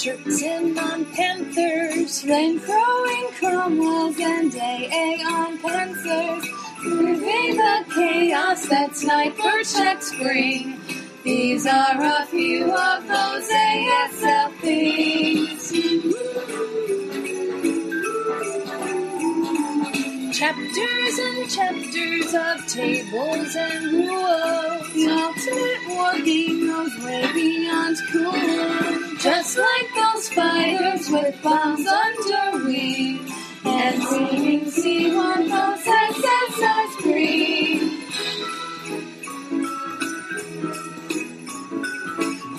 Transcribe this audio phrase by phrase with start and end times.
[0.00, 6.48] Shurtzen on Panthers, rain throwing Cromwells and AA on Panthers.
[6.82, 10.80] Moving the chaos that's night for check spring.
[11.22, 15.70] These are a few of those ASL things.
[20.38, 24.94] Chapters and chapters of tables and rules.
[24.94, 27.20] The ultimate war game cool.
[27.20, 27.59] Just
[30.40, 33.18] fighters with bombs under wing.
[33.62, 37.80] And singing sea one those SSRs green.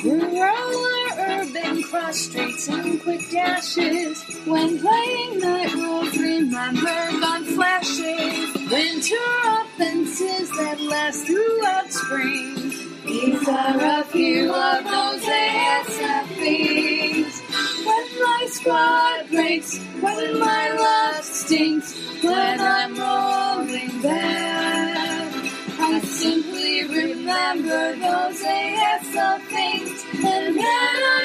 [0.03, 4.23] Rural or urban cross streets and quick dashes.
[4.45, 8.72] When playing night rules, remember gun flashes.
[8.72, 9.27] Winter
[9.58, 12.72] offenses that last throughout spring.
[13.05, 15.11] These are a few of those
[18.66, 25.34] My breaks, when my love stinks, when I'm rolling back.
[25.80, 31.20] I simply remember those ASL things, and then I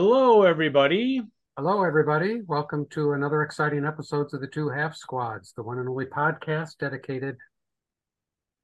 [0.00, 1.22] Hello, everybody.
[1.56, 2.40] Hello, everybody.
[2.46, 6.78] Welcome to another exciting episodes of the Two Half Squads, the one and only podcast
[6.78, 7.36] dedicated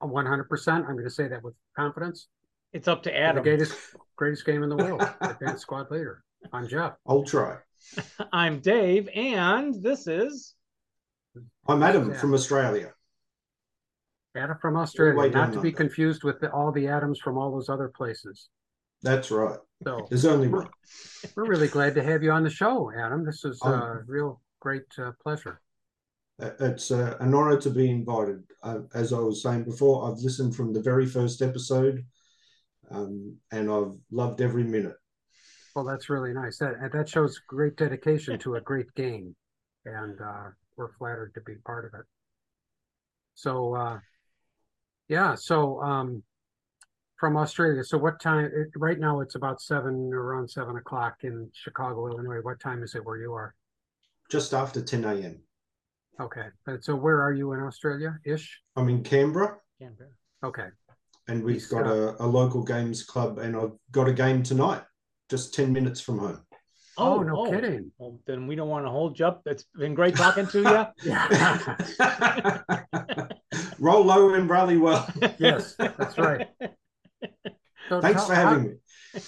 [0.00, 0.68] 100%.
[0.68, 2.28] I'm going to say that with confidence.
[2.72, 3.42] It's up to to Adam.
[3.42, 3.76] The greatest,
[4.14, 6.22] greatest game in the world, Advanced Squad Leader.
[6.52, 6.92] I'm Jeff.
[7.04, 7.56] I'll try.
[8.32, 10.54] I'm Dave, and this is
[11.66, 12.16] I'm Adam Yeah.
[12.16, 12.92] from Australia.
[14.36, 15.78] Adam from Australia, down not to be under.
[15.78, 18.50] confused with the, all the Adams from all those other places.
[19.04, 19.58] That's right.
[19.84, 20.66] So There's only one.
[21.36, 23.24] we're really glad to have you on the show, Adam.
[23.24, 25.60] This is Um, a real great uh, pleasure.
[26.40, 28.42] Uh, It's uh, an honor to be invited.
[28.62, 32.04] Uh, as I was saying before, I've listened from the very first episode,
[32.90, 34.96] um, and I've loved every minute.
[35.76, 36.56] Well, that's really nice.
[36.58, 39.36] That that shows great dedication to a great game,
[39.84, 42.06] and uh, we're flattered to be part of it.
[43.34, 43.98] So, uh,
[45.08, 45.34] yeah.
[45.34, 46.22] So, um,
[47.24, 47.82] from Australia.
[47.82, 48.50] So, what time?
[48.54, 52.42] It, right now, it's about seven, around seven o'clock in Chicago, Illinois.
[52.42, 53.54] What time is it where you are?
[54.30, 55.40] Just after 10 a.m.
[56.20, 56.48] Okay.
[56.66, 58.18] And so, where are you in Australia?
[58.26, 58.60] Ish.
[58.76, 60.10] I'm in Canberra, Canberra.
[60.44, 60.66] Okay.
[61.28, 64.42] and we've East got uh, a, a local games club, and I've got a game
[64.42, 64.82] tonight,
[65.30, 66.42] just 10 minutes from home.
[66.98, 67.50] Oh, oh no oh.
[67.50, 67.90] kidding.
[67.96, 69.40] Well, then we don't want to hold you up.
[69.46, 70.86] It's been great talking to you.
[71.10, 72.64] Yeah.
[73.78, 75.08] Roll low and rally well.
[75.38, 76.48] yes, that's right.
[77.90, 78.70] So Thanks for having me.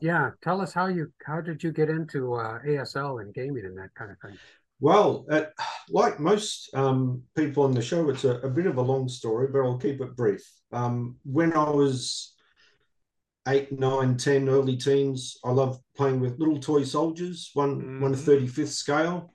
[0.00, 3.78] Yeah, tell us how you how did you get into uh, ASL and gaming and
[3.78, 4.36] that kind of thing?
[4.78, 5.44] Well, uh,
[5.88, 9.48] like most um, people on the show, it's a, a bit of a long story,
[9.50, 10.42] but I'll keep it brief.
[10.70, 12.34] Um, when I was
[13.48, 18.18] eight, nine, ten, early teens, I loved playing with little toy soldiers, one one Mhm.
[18.18, 19.32] thirty fifth scale,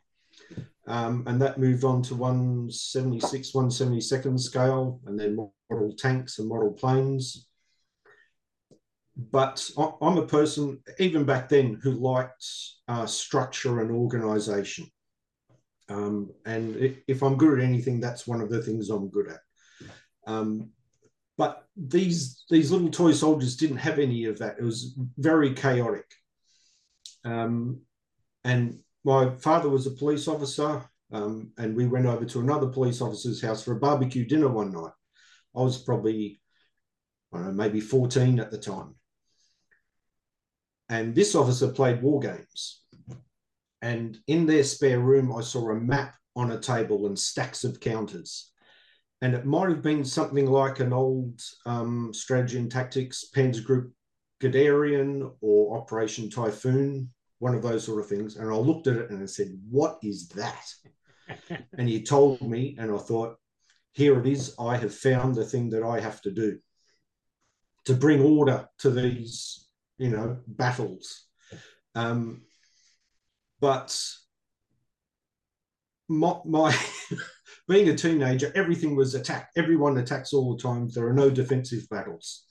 [0.87, 5.35] um, and that moved on to one seventy six, one seventy second scale, and then
[5.69, 7.47] model tanks and model planes.
[9.15, 12.45] But I'm a person, even back then, who liked
[12.87, 14.87] uh, structure and organization.
[15.89, 19.39] Um, and if I'm good at anything, that's one of the things I'm good at.
[20.25, 20.69] Um,
[21.37, 24.57] but these these little toy soldiers didn't have any of that.
[24.59, 26.05] It was very chaotic.
[27.25, 27.81] Um,
[28.43, 33.01] and my father was a police officer, um, and we went over to another police
[33.01, 34.93] officer's house for a barbecue dinner one night.
[35.55, 36.39] I was probably,
[37.33, 38.95] I don't know, maybe 14 at the time.
[40.91, 42.83] And this officer played war games.
[43.81, 47.79] And in their spare room, I saw a map on a table and stacks of
[47.79, 48.51] counters.
[49.21, 53.93] And it might have been something like an old um, strategy and tactics Panzer Group
[54.41, 57.09] Guderian or Operation Typhoon,
[57.39, 58.35] one of those sort of things.
[58.35, 60.73] And I looked at it and I said, What is that?
[61.77, 63.37] and he told me, and I thought,
[63.93, 64.55] Here it is.
[64.59, 66.59] I have found the thing that I have to do.
[67.85, 69.69] to bring order to these,
[70.01, 71.27] you know, battles.
[71.93, 72.41] Um,
[73.59, 73.95] but
[76.09, 76.75] my, my
[77.67, 79.57] being a teenager, everything was attacked.
[79.57, 80.89] Everyone attacks all the time.
[80.89, 82.45] There are no defensive battles.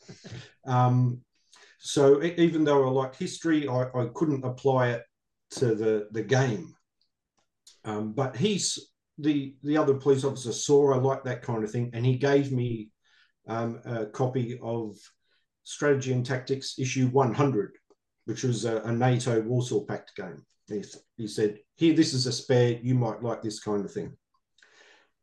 [0.65, 1.23] Um,
[1.81, 5.03] so even though I like history, I, I couldn't apply it
[5.53, 6.73] to the the game.
[7.85, 11.91] Um, but he's the the other police officer saw I like that kind of thing,
[11.95, 12.91] and he gave me
[13.49, 14.95] um, a copy of
[15.65, 17.77] Strategy and Tactics issue 100,
[18.25, 20.45] which was a, a NATO Warsaw Pact game.
[20.69, 20.85] He,
[21.17, 22.79] he said, "Here, this is a spare.
[22.83, 24.17] You might like this kind of thing,"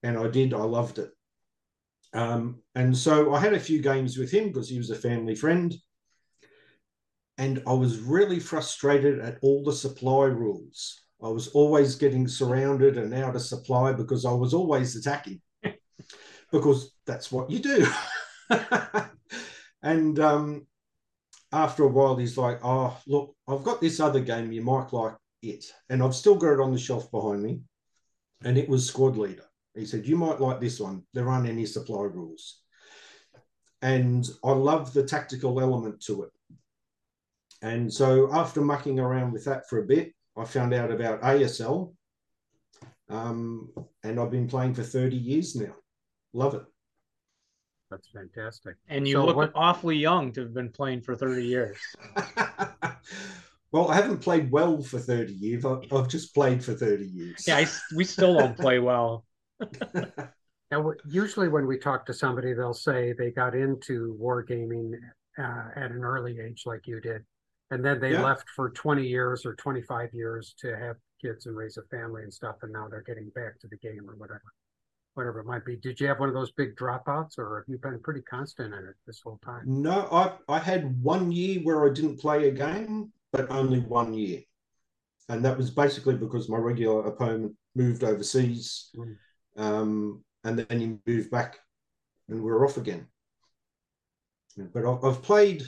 [0.04, 0.54] and I did.
[0.54, 1.12] I loved it.
[2.14, 5.36] Um, and so I had a few games with him because he was a family
[5.36, 5.76] friend.
[7.38, 11.00] And I was really frustrated at all the supply rules.
[11.24, 15.42] I was always getting surrounded and out of supply because I was always attacking,
[16.52, 17.88] because that's what you do.
[19.84, 20.68] and um,
[21.52, 24.52] after a while, he's like, "Oh, look, I've got this other game.
[24.52, 27.62] You might like it." And I've still got it on the shelf behind me,
[28.44, 29.46] and it was Squad Leader.
[29.76, 31.04] He said, "You might like this one.
[31.14, 32.62] There aren't any supply rules."
[33.82, 36.32] And I love the tactical element to it.
[37.62, 41.94] And so after mucking around with that for a bit, I found out about ASL.
[43.10, 43.72] Um,
[44.04, 45.76] and I've been playing for 30 years now.
[46.34, 46.64] Love it.
[47.90, 48.76] That's fantastic.
[48.90, 51.78] And you So look what- awfully young to have been playing for 30 years.
[53.72, 55.66] well, I haven't played well for 30 years.
[55.66, 57.46] I've, I've just played for 30 years.
[57.48, 59.26] Yeah, I s we still don't play well.
[60.70, 64.92] Now, usually when we talk to somebody, they'll say they got into wargaming
[65.40, 67.22] uh, at an early age, like you did,
[67.72, 68.22] and then they Yeah.
[68.26, 72.34] left for 20 years or 25 years to have kids and raise a family and
[72.34, 74.44] stuff, and now they're getting back to the game or whatever,
[75.18, 75.76] whatever it might be.
[75.76, 78.80] Did you have one of those big dropouts, or have you been pretty constant in
[78.86, 79.64] it this whole time?
[79.66, 84.14] No, I, I had one year where I didn't play a game, but only one
[84.14, 84.42] year.
[85.28, 88.92] And that was basically because my regular opponent moved overseas.
[88.96, 89.18] Mm.
[89.58, 91.58] Um, and then he moved back
[92.30, 93.08] and we're off again.
[94.74, 95.64] But I- I've played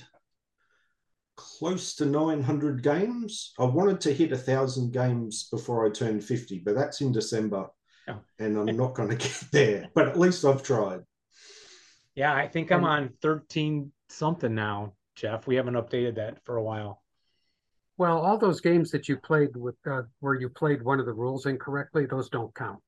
[1.36, 3.54] close to 900 games.
[3.60, 7.68] I wanted to hit a thousand games before I turned 50, but that's in December.
[8.10, 8.22] Oh.
[8.40, 11.02] And I'm not going to get there, but at least I've tried.
[12.16, 15.48] Yeah, I think I'm on 13 something now, Jeff.
[15.48, 17.02] We haven't updated that for a while.
[17.98, 21.14] Well, all those games that you played with, uh, where you played one of the
[21.14, 22.80] rules incorrectly, those don't count.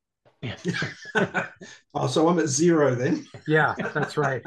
[1.94, 3.28] oh, so I'm at zero then.
[3.48, 4.42] Yeah, that's right.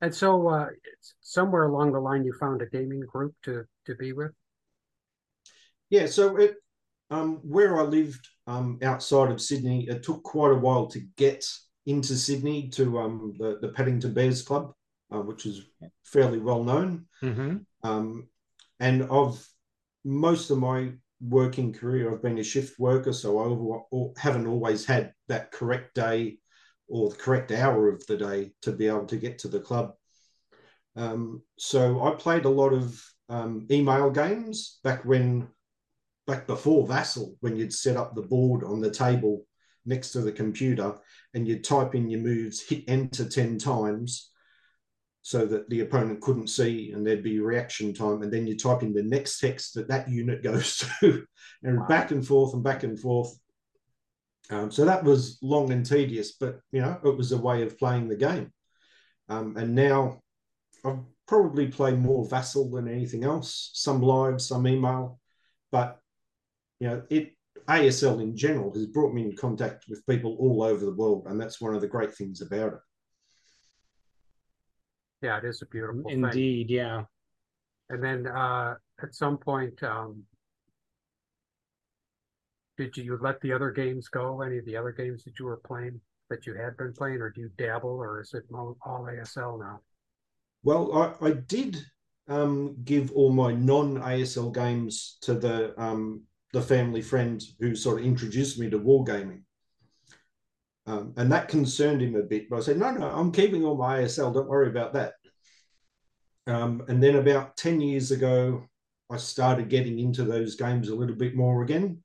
[0.00, 3.94] And so, uh, it's somewhere along the line, you found a gaming group to to
[3.94, 4.32] be with.
[5.90, 6.56] Yeah, so it
[7.10, 11.44] um, where I lived um, outside of Sydney, it took quite a while to get
[11.86, 14.72] into Sydney to um, the the Paddington Bears Club,
[15.14, 15.62] uh, which is
[16.04, 17.06] fairly well known.
[17.22, 17.58] Mm-hmm.
[17.82, 18.28] Um,
[18.80, 19.46] and I've
[20.04, 24.46] most of my working career, I've been a shift worker, so I over, or haven't
[24.46, 26.38] always had that correct day
[26.88, 29.92] or the correct hour of the day to be able to get to the club.
[30.96, 35.48] Um, so I played a lot of um, email games back when,
[36.28, 39.46] back before Vassal, when you'd set up the board on the table
[39.86, 40.94] next to the computer
[41.32, 44.30] and you'd type in your moves, hit enter 10 times
[45.22, 48.22] so that the opponent couldn't see and there'd be reaction time.
[48.22, 51.24] And then you type in the next text that that unit goes to
[51.62, 51.86] and Wow.
[51.88, 53.34] back and forth and back and forth.
[54.50, 57.78] Um, so that was long and tedious, but you know, it was a way of
[57.78, 58.52] playing the game.
[59.30, 60.20] Um, and now
[60.84, 65.18] I've probably played more Vassal than anything else, some live, some email,
[65.70, 66.00] but
[66.80, 67.34] you know, it
[67.68, 71.40] ASL in general has brought me in contact with people all over the world, and
[71.40, 72.78] that's one of the great things about it.
[75.22, 76.24] Yeah, it is a beautiful thing.
[76.24, 77.02] Indeed, yeah.
[77.90, 80.22] And then uh, at some point, um,
[82.76, 84.40] did you let the other games go?
[84.40, 87.30] Any of the other games that you were playing that you had been playing, or
[87.30, 89.80] do you dabble, or is it all ASL now?
[90.62, 91.78] Well, I, I did
[92.28, 98.06] um, give all my non-ASL games to the um, the family friend who sort of
[98.06, 99.42] introduced me to wargaming.
[100.86, 103.76] Um, and that concerned him a bit, but I said, no, no, I'm keeping all
[103.76, 104.32] my ASL.
[104.32, 105.12] Don't worry about that.
[106.46, 108.64] Um, and then about 10 years ago,
[109.10, 112.02] I started getting into those games a little bit more again.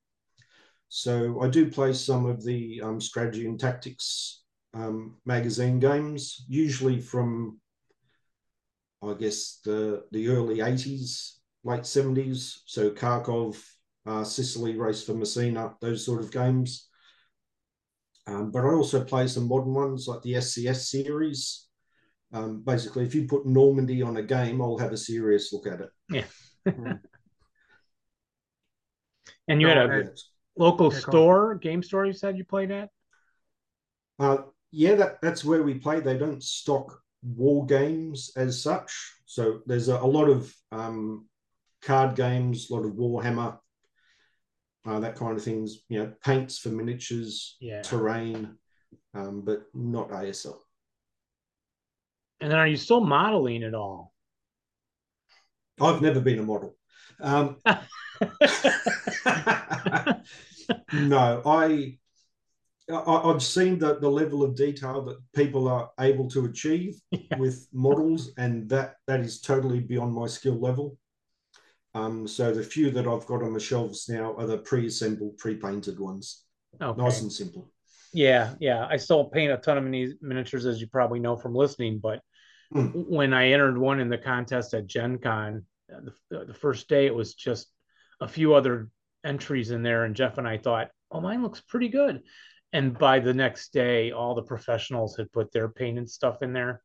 [0.90, 7.00] So I do play some of the um, strategy and tactics um, magazine games, usually
[7.00, 7.60] from
[9.02, 12.60] I guess the the early 80s, late 70s.
[12.66, 13.62] So Kharkov,
[14.06, 16.90] uh, Sicily, Race for Messina, those sort of games.
[18.26, 21.68] Um, but I also play some modern ones like the SCS series.
[22.32, 25.82] Um, basically, if you put Normandy on a game, I'll have a serious look at
[25.82, 25.90] it.
[26.10, 26.26] Yeah.
[26.72, 26.92] Hmm.
[29.48, 30.18] And you had a and-
[30.58, 32.90] local Yeah, store, game store you said you played at?
[34.20, 34.38] Uh,
[34.72, 36.00] yeah, that, that's where we play.
[36.00, 39.16] They don't stock war games as such.
[39.26, 41.28] So there's a, a lot of um,
[41.82, 43.58] card games, a lot of Warhammer,
[44.86, 45.80] uh, that kind of things.
[45.90, 47.82] You know, paints for miniatures, Yeah.
[47.82, 48.58] terrain,
[49.14, 50.58] um, but not ASL.
[52.42, 54.14] And then are you still modeling at all?
[55.80, 56.76] I've never been a model.
[57.22, 57.58] Um,
[60.94, 61.98] no, I,
[62.92, 62.96] I
[63.30, 67.38] I've seen the the level of detail that people are able to achieve Yeah.
[67.38, 70.98] with models, and that that is totally beyond my skill level.
[71.96, 76.00] Um, so the few that I've got on the shelves now are the pre-assembled, pre-painted
[76.00, 76.44] ones,
[76.82, 77.02] Okay.
[77.02, 77.70] nice and simple.
[78.14, 78.88] Yeah, yeah.
[78.90, 82.00] I still paint a ton of mini miniatures, as you probably know from listening.
[82.00, 82.22] But
[82.72, 82.88] Hmm.
[82.88, 87.06] when I entered one in the contest at Gen Con, uh, the, the first day,
[87.06, 87.72] it was just
[88.20, 88.90] a few other
[89.24, 90.06] entries in there.
[90.06, 92.24] And Jeff and I thought, oh, mine looks pretty good.
[92.72, 96.82] And by the next day, all the professionals had put their painted stuff in there.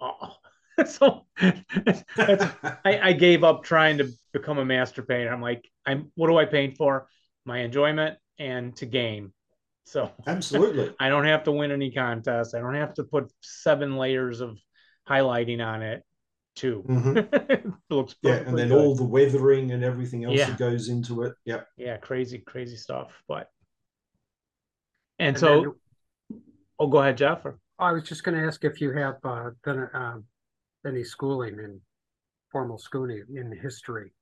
[0.00, 0.36] Oh,
[0.86, 1.26] so
[1.76, 2.02] that's,
[2.84, 5.32] I, I gave up trying to become a master painter.
[5.32, 7.08] I'm like, I'm what do I paint for?
[7.44, 9.32] My enjoyment and to game.
[9.84, 10.94] So Absolutely.
[11.00, 12.54] I don't have to win any contests.
[12.54, 14.58] I don't have to put seven layers of
[15.08, 16.02] highlighting on it.
[16.56, 17.50] 2 Mhm.
[17.50, 18.78] it looks Yeah, and then good.
[18.78, 20.50] all the weathering and everything else Yeah.
[20.50, 21.34] that goes into it.
[21.44, 21.62] Yeah.
[21.76, 23.22] yeah, crazy, crazy stuff.
[23.26, 23.50] But
[25.18, 25.74] and, And so,
[26.30, 26.40] then-
[26.78, 27.44] oh, go ahead, Jeff.
[27.44, 30.24] Or, I was just going to ask if you have uh, done um,
[30.86, 31.80] any schooling in
[32.50, 34.12] formal schooling in history.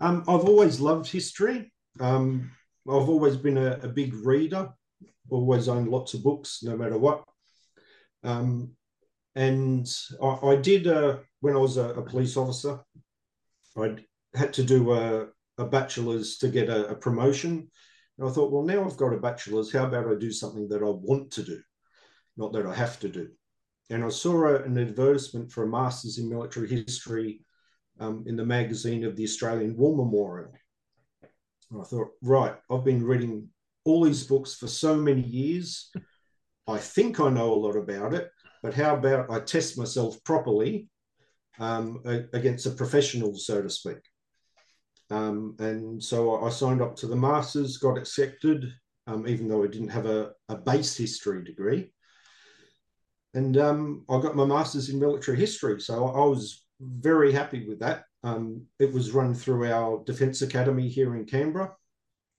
[0.00, 1.72] Um, I've always loved history.
[1.98, 2.50] Um,
[2.88, 4.68] I've always been a, a big reader,
[5.30, 7.24] always owned lots of books, no matter what.
[8.22, 8.72] Um,
[9.34, 9.86] and
[10.22, 12.78] I, I did, uh, when I was a, a police officer,
[13.76, 13.96] I
[14.34, 15.26] had to do a,
[15.58, 17.70] a bachelor's to get a, a promotion.
[18.18, 20.82] And I thought, well, now I've got a bachelor's, how about I do something that
[20.82, 21.60] I want to do,
[22.36, 23.28] not that I have to do?
[23.90, 27.40] And I saw an advertisement for a master's in military history
[28.00, 30.52] um, in the magazine of the Australian War Memorial.
[31.70, 33.48] And I thought, right, I've been reading
[33.84, 35.90] all these books for so many years.
[36.68, 38.30] I think I know a lot about it,
[38.62, 40.88] but how about I test myself properly
[41.60, 42.02] um,
[42.32, 43.98] against a professional, so to speak?
[45.10, 48.72] Um, and so I signed up to the masters, got accepted,
[49.06, 51.92] um, even though I didn't have a, a base history degree.
[53.36, 55.78] And um, I got my master's in military history.
[55.78, 58.04] So I was very happy with that.
[58.24, 61.72] Um, it was run through our Defence Academy here in Canberra.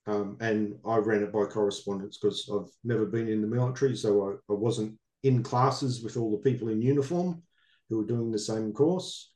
[0.08, 3.96] Um, and I ran it by correspondence because I've never been in the military.
[3.96, 7.44] So I, I wasn't in classes with all the people in uniform
[7.90, 9.32] who were doing the same course.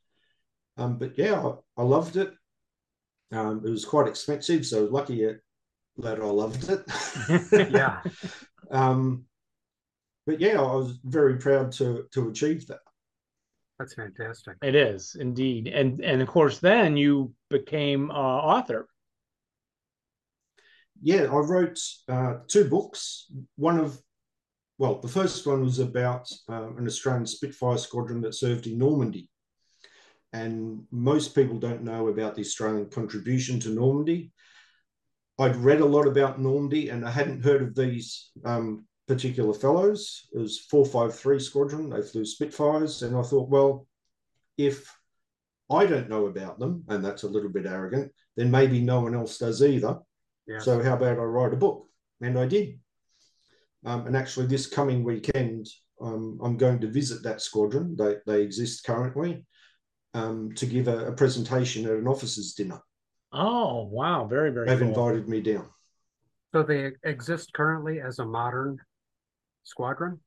[0.77, 2.33] Um, but yeah, I, I loved it.
[3.31, 5.27] Um, it was quite expensive, so lucky
[5.97, 7.71] that I loved it.
[7.71, 8.01] Yeah.
[10.31, 12.79] But yeah, I was very proud to to achieve that.
[13.77, 14.55] That's fantastic.
[14.63, 18.87] it is indeed, and and of course, then you became uh, author.
[21.01, 23.29] Yeah, I wrote uh, two books.
[23.57, 23.99] One of,
[24.77, 29.27] well, the first one was about um, an Australian Spitfire squadron that served in Normandy.
[30.31, 34.31] And most people don't know about the Australian contribution to Normandy.
[35.39, 40.27] I'd read a lot about Normandy and I hadn't heard of these um, particular fellows.
[40.33, 43.01] It was 453 Squadron, they flew Spitfires.
[43.01, 43.87] And I thought, well,
[44.57, 44.95] if
[45.69, 49.13] I don't know about them, and that's a little bit arrogant, then maybe no one
[49.13, 49.99] else does either.
[50.47, 50.63] Yes.
[50.63, 51.87] So how about I write a book?
[52.21, 52.79] And I did.
[53.85, 55.67] Um, and actually, this coming weekend,
[55.99, 57.95] um, I'm going to visit that squadron.
[57.97, 59.45] They, they exist currently
[60.13, 62.79] um, to give a, a presentation at an officers' dinner.
[63.33, 64.67] Oh wow, very very.
[64.67, 64.89] They've cool.
[64.89, 65.67] invited me down.
[66.53, 68.77] So they exist currently as a modern
[69.63, 70.19] squadron?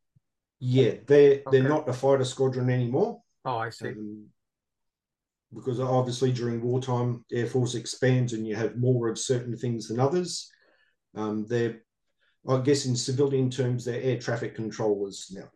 [0.60, 3.20] Yeah, they're they're not a fighter squadron anymore.
[3.44, 3.88] Oh, I see.
[3.88, 4.26] Um,
[5.52, 10.00] because obviously during wartime, Air Force expands and you have more of certain things than
[10.00, 10.50] others.
[11.14, 11.82] Um, they're,
[12.48, 15.48] I guess, in civilian terms, they're air traffic controllers now.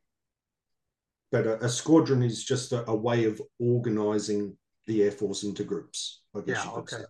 [1.32, 4.56] But a, a squadron is just a, a way of organizing
[4.86, 6.22] the Air Force into groups.
[6.34, 6.96] I guess Yeah, you could okay.
[6.96, 7.04] say.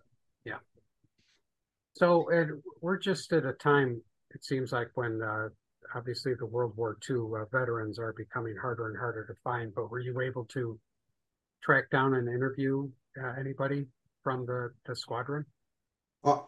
[1.93, 5.49] So, Ed, we're just at a time, it seems like, when uh,
[5.95, 9.73] obviously the World War II uh, veterans are becoming harder and harder to find.
[9.75, 10.79] But were you able to
[11.63, 12.89] track down and interview
[13.21, 13.87] uh, anybody
[14.23, 15.45] from the, the squadron?
[16.23, 16.39] Uh,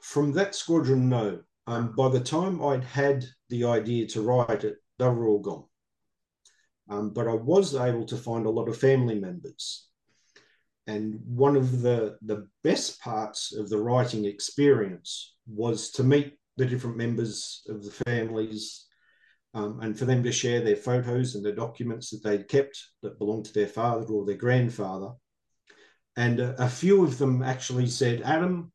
[0.00, 1.40] from that squadron, no.
[1.66, 5.64] Um, by the time I'd had the idea to write it, they were all gone.
[6.90, 9.86] um, but I was able to find a lot of family members.
[10.86, 16.66] And one of the, the best parts of the writing experience was to meet the
[16.66, 18.86] different members of the families
[19.54, 23.18] um, and for them to share their photos and the documents that they'd kept that
[23.18, 25.12] belonged to their father or their grandfather.
[26.16, 28.72] And a, a few of them actually said, Adam,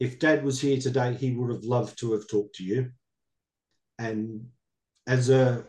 [0.00, 2.90] if dad was here today, he would have loved to have talked to you.
[3.98, 4.48] And
[5.06, 5.64] as a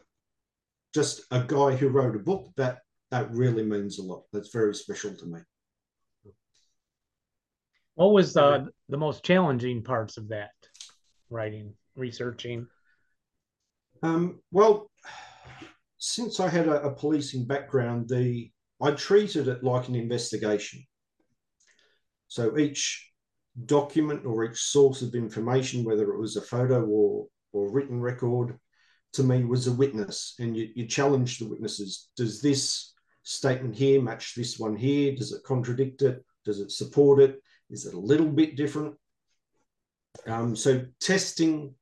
[0.93, 2.79] just a guy who wrote a book, that
[3.11, 4.23] that really means a lot.
[4.33, 5.39] That's very special to me.
[7.95, 10.51] What was uh, the most challenging parts of that
[11.33, 12.67] writing, researching?
[14.01, 14.89] Um, well,
[15.97, 20.83] since I had a, a, policing background, the I treated it like an investigation.
[22.27, 23.09] So each
[23.65, 28.57] document or each source of information, whether it was a photo or or written record,
[29.13, 32.09] to me was a witness, and you, you challenge the witnesses.
[32.17, 35.15] Does this statement here match this one here?
[35.15, 36.23] Does it contradict it?
[36.45, 37.39] Does it support it?
[37.69, 38.95] Is it a little bit different?
[40.27, 41.75] Um, so testing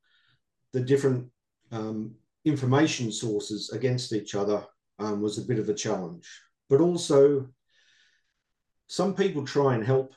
[0.73, 1.27] the different
[1.71, 4.65] um, information sources against each other
[4.99, 6.29] um, was a bit of a challenge.
[6.69, 7.49] But also,
[8.87, 10.13] some people try and help,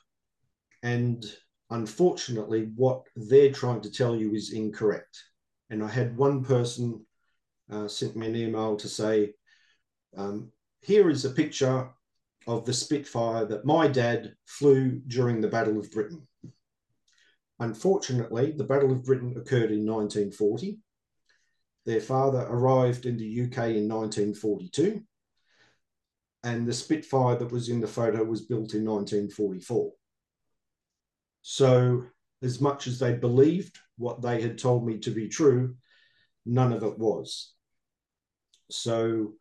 [0.82, 1.24] and
[1.70, 5.22] unfortunately, what they're trying to tell you is incorrect.
[5.70, 7.04] And I had one person
[7.70, 9.32] uh, sent me an email to say,
[10.16, 10.52] um,
[10.82, 11.88] here is a picture
[12.46, 16.26] of the Spitfire that my dad flew during the Battle of Britain.
[17.60, 20.78] Unfortunately, the Battle of Britain occurred in 1940.
[21.86, 25.02] Their father arrived in the UK in 1942,
[26.42, 29.92] and the Spitfire that was in the photo was built in 1944.
[31.42, 32.04] So,
[32.42, 35.76] as much as they believed what they had told me to be true,
[36.46, 37.52] none of it was.
[38.70, 39.34] So,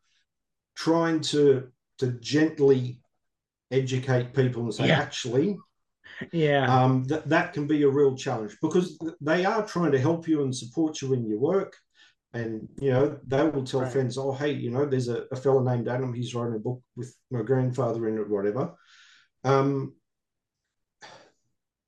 [0.75, 2.99] trying to to gently
[3.71, 4.99] educate people and say, yeah.
[4.99, 5.57] actually,
[6.31, 10.27] yeah, um, that that can be a real challenge because they are trying to help
[10.27, 11.75] you and support you in your work.
[12.33, 13.91] And you know they will tell right.
[13.91, 16.13] friends oh hey you know there's a, a fellow named adam.
[16.13, 18.73] He's writing a book with my grandfather in it whatever.
[19.43, 19.93] Um,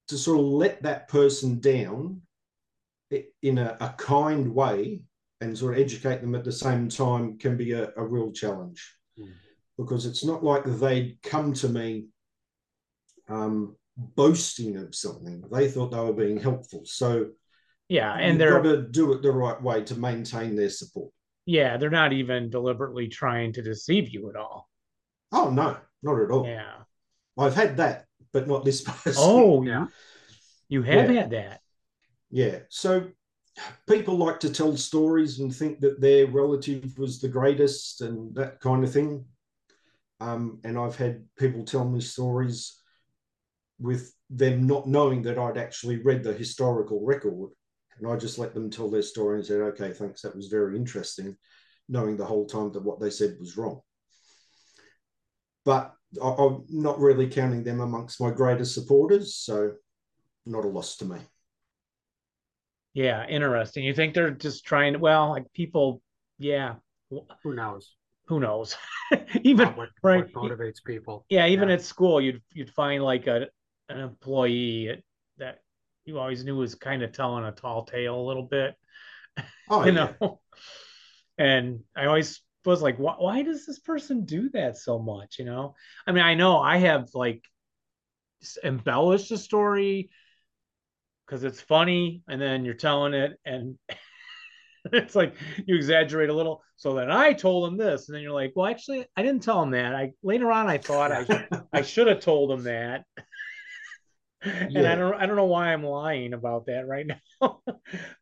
[0.07, 2.21] to sort of let that person down
[3.41, 5.01] in a, a, kind way
[5.41, 8.95] and sort of educate them at the same time can be a, a real challenge.
[9.19, 9.31] Mm.
[9.77, 12.07] because it's not like they'd come to me
[13.29, 17.27] um, boasting of something they thought they were being helpful so
[17.87, 21.11] yeah, and You've they're got to do it the right way to maintain their support.
[21.45, 24.67] Yeah, they're not even deliberately trying to deceive you at all.
[25.31, 26.45] Oh no, not at all.
[26.47, 26.73] Yeah,
[27.37, 29.13] I've had that, but not this person.
[29.17, 29.85] Oh yeah,
[30.69, 31.21] you have yeah.
[31.21, 31.61] had that.
[32.31, 33.09] Yeah, so
[33.87, 38.59] people like to tell stories and think that their relative was the greatest and that
[38.59, 39.25] kind of thing.
[40.19, 42.79] Um, and I've had people tell me stories
[43.79, 47.49] with them not knowing that I'd actually read the historical record
[47.97, 50.75] and I just let them tell their story and said, okay, thanks, that was very
[50.75, 51.35] interesting,
[51.87, 53.81] knowing the whole time that what they said was wrong.
[55.63, 59.73] But I, I'm not really counting them amongst my greatest supporters, so
[60.45, 61.19] not a loss to me.
[62.93, 63.83] Yeah, interesting.
[63.83, 66.01] You think they're just trying well, like people,
[66.37, 66.75] yeah.
[67.43, 67.93] Who knows?
[68.27, 68.75] Who knows?
[69.43, 71.25] even what, right, what motivates people.
[71.29, 71.75] Yeah, even yeah.
[71.75, 73.47] at school, you'd you'd find like a
[73.89, 75.03] an employee
[75.37, 75.59] that
[76.05, 78.75] you always knew was kind of telling a tall tale a little bit.
[79.67, 80.13] Oh, you yeah.
[80.19, 80.41] know.
[81.37, 85.39] And I always was like, why, why does this person do that so much?
[85.39, 85.75] You know,
[86.07, 87.43] I mean, I know I have like
[88.63, 90.09] embellished the story
[91.25, 93.77] because it's funny, and then you're telling it, and
[94.93, 96.63] it's like you exaggerate a little.
[96.75, 99.61] So then I told him this, and then you're like, well, actually, I didn't tell
[99.63, 99.95] him that.
[99.95, 101.25] I later on I thought I
[101.73, 103.05] I should have told him that
[104.45, 104.91] and yeah.
[104.91, 107.07] I don't I don't know why I'm lying about that right
[107.41, 107.61] now.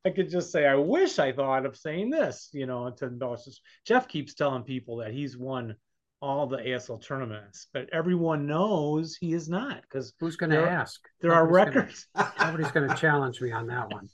[0.05, 3.61] I could just say I wish I thought of saying this, you know, to endorse
[3.85, 5.75] Jeff keeps telling people that he's won
[6.23, 11.01] all the ASL tournaments, but everyone knows he is not because who's going to ask?
[11.19, 12.07] There nobody's are records.
[12.15, 14.09] Gonna, nobody's going to challenge me on that one.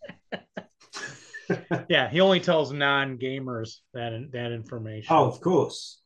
[1.88, 5.16] yeah, he only tells non-gamers that that information.
[5.16, 6.02] Oh, of course.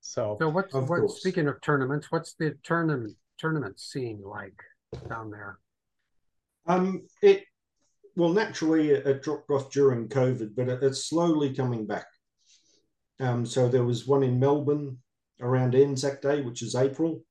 [0.00, 1.08] So, so what's what?
[1.10, 4.60] Speaking of tournaments, what's the tournament tournament scene like?
[5.08, 5.58] Down there?
[6.66, 7.44] Um, it
[8.16, 12.06] well naturally it dropped off during COVID, but it, it's slowly coming back.
[13.20, 14.98] Um, so there was one in Melbourne
[15.40, 17.22] around Anzac Day, which is April,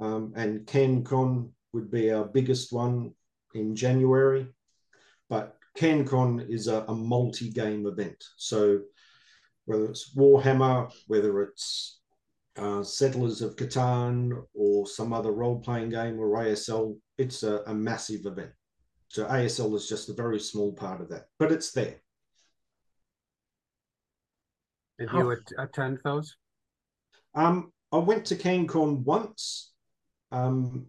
[0.00, 3.12] um, and CanCon would be our biggest one
[3.54, 4.46] in January.
[5.28, 8.80] But CanCon is a, a multi-game event, so
[9.64, 12.00] whether it's Warhammer, whether it's
[12.56, 17.74] uh, Settlers of Catan or some other role playing game or ASL, it's a, a
[17.74, 18.50] massive event.
[19.08, 21.96] So ASL is just a very small part of that, but it's there.
[24.98, 26.36] And do you at- attend those?
[27.34, 29.72] Um, I went to CanCon once.
[30.30, 30.86] Um,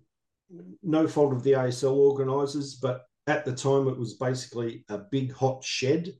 [0.83, 5.33] no fault of the ASL organisers, but at the time it was basically a big
[5.33, 6.13] hot shed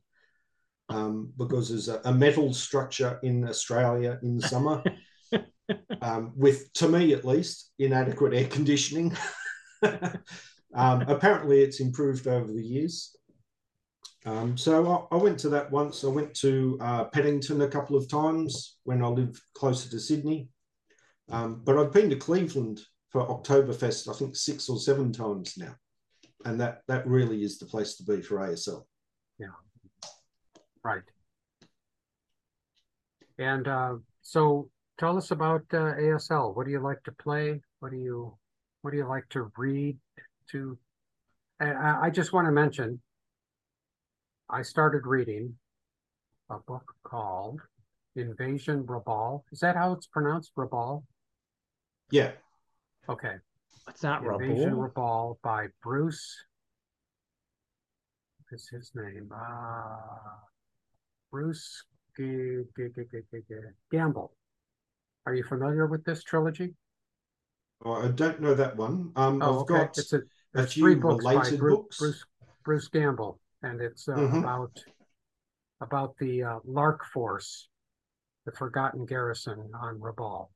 [0.88, 4.82] um, because there's a, a, metal structure in Australia in the summer
[6.00, 9.16] um, with, to me at least, inadequate air conditioning.
[9.82, 13.16] um, apparently, it's improved over the years.
[14.26, 16.02] Um, so I, I, went to that once.
[16.02, 20.48] I went to uh, Paddington a couple of times when I lived closer to Sydney.
[21.30, 25.76] Um, but I've been to Cleveland for Oktoberfest, I think six or seven times now.
[26.44, 28.84] And that, that really is the place to be for ASL.
[29.38, 29.54] Yeah.
[30.84, 31.02] Right.
[33.38, 36.54] And uh, so tell us about uh, ASL.
[36.56, 37.60] What do you like to play?
[37.80, 38.36] What do you
[38.82, 39.98] what do you like to read
[40.52, 40.78] to
[41.60, 43.00] I, I just want to mention
[44.48, 45.54] I started reading
[46.50, 47.60] a book called
[48.14, 49.42] Invasion Rabaul.
[49.52, 50.52] Is that how it's pronounced?
[50.56, 51.02] Rabaul?
[52.10, 52.32] Yeah.
[53.08, 53.36] Okay.
[53.88, 54.92] It's not Invasion Rabaul.
[54.94, 56.44] Rabaul by Bruce.
[58.38, 59.30] What is his name?
[59.34, 59.96] Uh,
[61.32, 61.84] Bruce
[62.16, 63.52] G- G- G-
[63.90, 64.32] Gamble.
[65.26, 66.74] Are you familiar with this trilogy?
[67.84, 69.12] Oh, I don't know that one.
[69.16, 69.74] Um, oh, I've okay.
[69.74, 70.22] got it's a,
[70.54, 72.24] a few three books by Bruce, Bruce,
[72.64, 74.38] Bruce Gamble and it's uh, mm-hmm.
[74.38, 74.78] about
[75.80, 77.68] about the uh, Lark Force,
[78.46, 80.48] the Forgotten Garrison on Rabaul,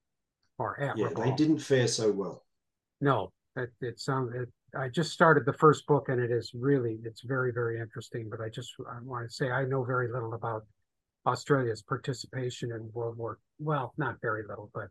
[0.59, 1.24] or at yeah, Rabaul.
[1.24, 2.44] they didn't fare so well.
[3.00, 4.35] No, it, it sounds.
[4.35, 8.28] It, I just started the first book, and it is really it's very very interesting.
[8.30, 10.64] But I just I want to say I know very little about
[11.26, 13.38] Australia's participation in World War.
[13.59, 14.88] Well, not very little, but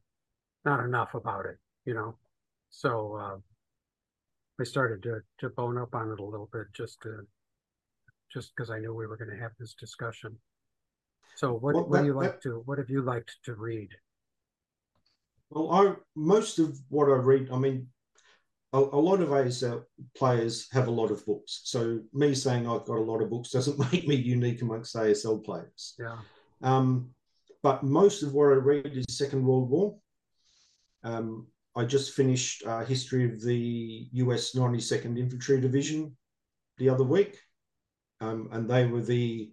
[0.65, 1.57] not enough about it.
[1.85, 2.15] You know,
[2.69, 3.37] so uh,
[4.59, 7.25] I started to to bone up on it a little bit just to
[8.31, 10.37] just because I knew we were going to have this discussion.
[11.35, 13.55] So what, well, what that, do you like that, to, what have you liked to
[13.55, 13.89] read?
[15.49, 17.87] Well, I, most of what I read, I mean,
[18.73, 19.84] a, a, lot of ASL
[20.15, 21.62] players have a lot of books.
[21.65, 25.43] So me saying I've got a lot of books doesn't make me unique amongst ASL
[25.43, 25.95] players.
[25.97, 26.17] Yeah.
[26.62, 27.10] Um,
[27.63, 29.97] but most of what I read is Second World War.
[31.03, 36.15] Um, I just finished uh, history of the US 92nd Infantry Division
[36.77, 37.38] the other week
[38.21, 39.51] um, and they were the,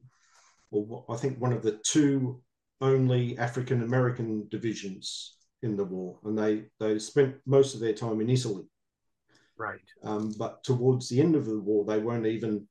[0.70, 2.42] well, I think one of the two
[2.80, 8.20] only African American divisions in the war, and they they spent most of their time
[8.20, 8.64] in Italy.
[9.58, 9.80] Right.
[10.04, 12.66] Um, but towards the end of the war, they weren't even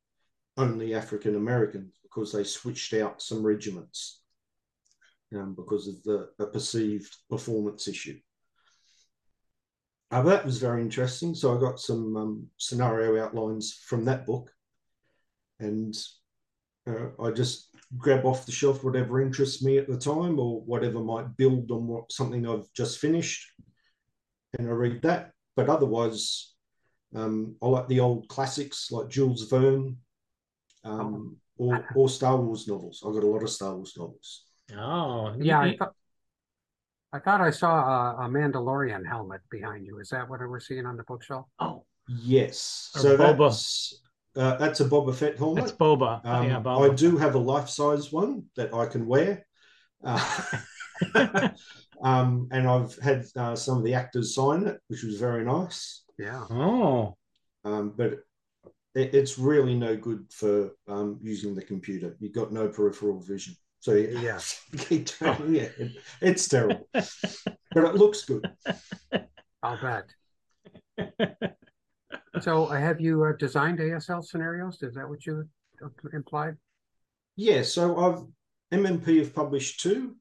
[0.57, 4.21] only African Americans because they switched out some regiments
[5.35, 8.19] um, because of the a perceived performance issue.
[10.11, 11.35] That was very interesting.
[11.35, 14.49] So I got some um, scenario outlines from that book
[15.59, 15.95] and
[16.87, 20.99] uh, I just grab off the shelf whatever interests me at the time or whatever
[20.99, 23.51] might build on what something I've just finished,
[24.57, 25.31] and I read that.
[25.55, 26.53] But otherwise,
[27.15, 29.97] um, I like the old classics like Jules Verne,
[30.84, 33.04] um, or or Star Wars novels.
[33.06, 34.43] I've got a lot of Star Wars novels.
[34.75, 35.62] Oh, yeah.
[35.62, 35.82] I, th-
[37.13, 39.99] I thought I saw a, a, Mandalorian helmet behind you.
[39.99, 41.45] Is that what we're seeing on the bookshelf?
[41.60, 42.91] Oh, yes.
[42.95, 43.38] Or so Boba.
[43.38, 44.01] that's
[44.36, 45.65] uh, that's a Boba Fett helmet.
[45.65, 46.25] That's Boba.
[46.25, 46.91] Um, yeah, Boba.
[46.91, 49.45] I do have a life size one that I can wear.
[50.04, 50.49] Uh,
[52.04, 56.04] um, and I've had uh, some of the actors sign it, which was very nice.
[56.17, 56.45] Yeah.
[56.49, 57.15] Oh.
[57.63, 58.19] Um, but
[58.93, 62.15] it, it's really no good for um, using the computer.
[62.19, 63.56] You've got no peripheral vision.
[63.80, 64.39] So yeah,
[64.78, 67.06] keep telling yeah, it, it's terrible, but
[67.75, 68.49] it looks good.
[69.62, 70.06] I'll bet.
[72.41, 74.82] So uh, have you uh, designed ASL scenarios?
[74.82, 75.47] Is that what you
[76.13, 76.56] implied?
[77.36, 78.23] Yeah, so I've
[78.80, 80.15] MMP have published two.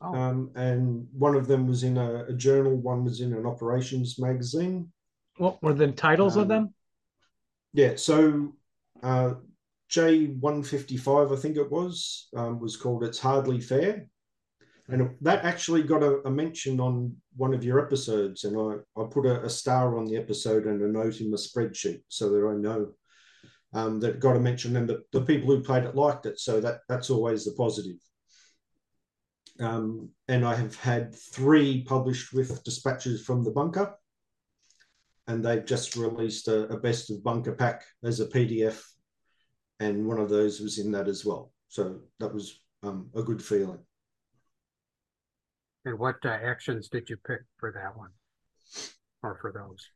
[0.00, 0.14] Oh.
[0.14, 4.18] Um, and one of them was in a, a, journal, one was in an operations
[4.18, 4.92] magazine.
[5.36, 6.74] What were the titles um, of them?
[7.72, 8.54] Yeah, so
[9.02, 9.34] uh,
[9.90, 14.06] J155, I think it was, um, was called It's Hardly Fair.
[14.88, 18.44] And that actually got a, a, mention on one of your episodes.
[18.44, 21.38] And I, I put a, a, star on the episode and a note in the
[21.38, 22.92] spreadsheet so that I know
[23.72, 26.38] um, that got a mention and the, the people who played it liked it.
[26.38, 27.96] So that that's always the positive.
[29.58, 33.94] Um, and I have had three published with dispatches from the bunker.
[35.26, 38.82] And they've just released a, a best of bunker pack as a PDF.
[39.80, 41.52] And one of those was in that as well.
[41.68, 43.78] So that was um, a good feeling.
[45.84, 48.10] And what uh, actions did you pick for that one,
[49.22, 49.86] or for those?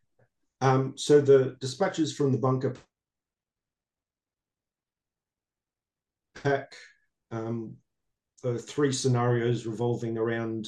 [0.60, 2.74] Um, so the dispatches from the bunker
[6.34, 6.74] pack,
[7.30, 7.76] um,
[8.58, 10.66] three scenarios revolving around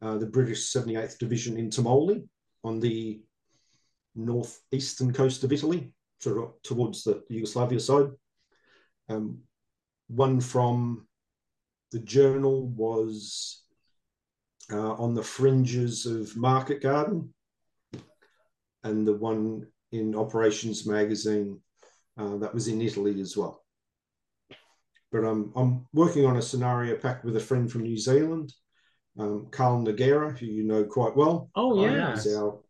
[0.00, 2.26] uh, the British 78th Division in Termoli
[2.64, 3.20] on the
[4.18, 8.08] northeastern coast of Italy, sort of towards the Yugoslavia side.
[9.08, 9.38] Um,
[10.08, 11.06] one from
[11.92, 13.62] the journal was
[14.70, 17.32] uh, on the fringes of Market Garden,
[18.84, 21.60] and the one in Operations Magazine
[22.18, 23.64] uh, that was in Italy as well.
[25.10, 28.52] But I'm I'm working on a scenario pack with a friend from New Zealand,
[29.18, 31.50] um, Carl Nagera, who you know quite well.
[31.54, 32.14] Oh Um, yeah.
[32.14, 32.60] he's our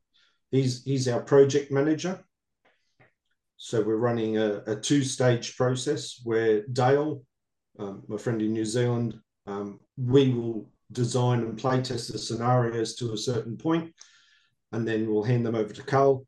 [0.50, 2.24] he's he's our project manager.
[3.56, 7.22] So we're running a, a two-stage process where Dale,
[7.78, 12.94] um, my friend in New Zealand, um, we will design and play test the scenarios
[12.96, 13.92] to a certain point,
[14.70, 16.24] and then we'll hand them over to Carl,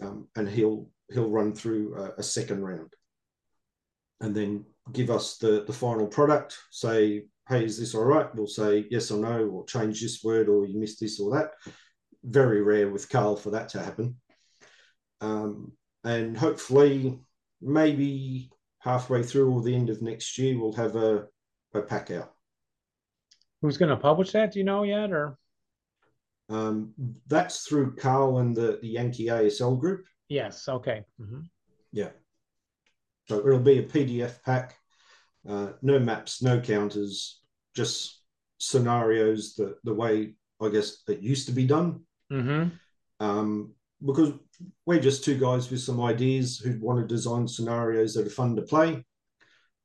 [0.00, 2.92] um, and he'll he'll run through a, a second round,
[4.20, 6.56] and then give us the the final product.
[6.70, 8.32] Say, hey, is this all right?
[8.34, 11.50] We'll say yes or no, or change this word, or you missed this or that.
[12.22, 14.16] Very rare with Carl for that to happen.
[15.20, 15.72] Um,
[16.04, 17.18] and hopefully,
[17.60, 21.26] maybe halfway through or the end of next year, we'll have a,
[21.74, 22.32] a pack out.
[23.62, 24.52] Who's going to publish that?
[24.52, 25.36] Do you know yet, or
[26.48, 26.94] Um,
[27.26, 30.06] that's through Carl and the, the Yankee ASL group.
[30.28, 30.68] yes?
[30.68, 31.04] Okay.
[31.20, 31.44] Mhm.
[31.92, 32.10] Yeah.
[33.28, 34.76] So it'll be a PDF pack,
[35.48, 37.40] uh, no maps, no counters,
[37.74, 38.22] just
[38.58, 42.04] scenarios the, the way I guess it used to be done.
[42.30, 42.72] Mhm.
[43.20, 44.32] Um, because
[44.86, 48.56] we're just two guys with some ideas who want to design scenarios that are fun
[48.56, 49.04] to play.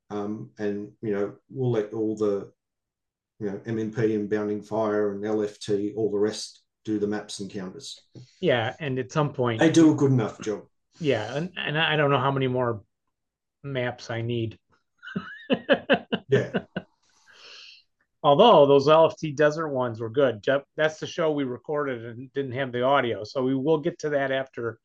[0.09, 2.51] Um, and you know, we'll let all the
[3.39, 7.49] you know MMP and Bounding Fire and LFT, all the rest do the maps and
[7.51, 7.99] counters.
[8.39, 10.65] Yeah, and at some point, They do a good enough job.
[10.99, 12.83] yeah, and, and I don't know how many more
[13.63, 14.59] maps I need.
[16.27, 16.51] Yeah.
[18.25, 20.41] Although those LFT desert ones were good.
[20.41, 23.99] Jeff, that's the show we recorded and didn't have the audio, so we will get
[23.99, 24.79] to that after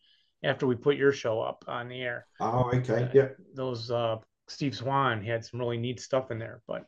[0.45, 2.27] after we put your show up on the air.
[2.39, 3.09] Oh, okay.
[3.15, 3.29] Yeah.
[3.55, 4.17] Those uh
[4.49, 6.85] Steve Swan had some really neat stuff in there, but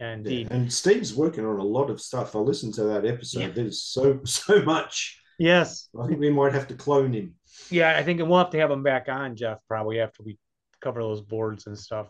[0.00, 0.48] yeah, Yeah, indeed.
[0.50, 2.34] and Steve's working on a lot of stuff.
[2.34, 3.40] I listened to that episode.
[3.40, 3.48] Yeah.
[3.50, 5.20] There's so so much.
[5.38, 5.88] Yes.
[6.00, 7.34] I think we might have to clone him.
[7.70, 10.38] Yeah, I think we'll have to have him back on, Jeff, probably after we
[10.80, 12.08] cover those boards and stuff.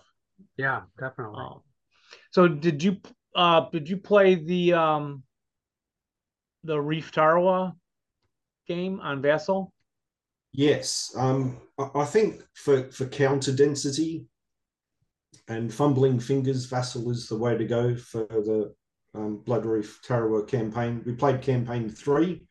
[0.56, 1.40] Yeah, definitely.
[1.40, 1.60] Um,
[2.30, 2.98] so did you
[3.38, 5.22] uh did you play the um
[6.64, 7.74] the Reef Tarawa
[8.66, 9.72] game on Vassal?
[10.52, 11.58] Yes, um,
[11.94, 14.26] I, think for for counter density
[15.46, 18.74] and fumbling fingers, Vassal is the way to go for the
[19.14, 21.02] um, Blood Reef Tarawa campaign.
[21.06, 22.42] We played campaign three,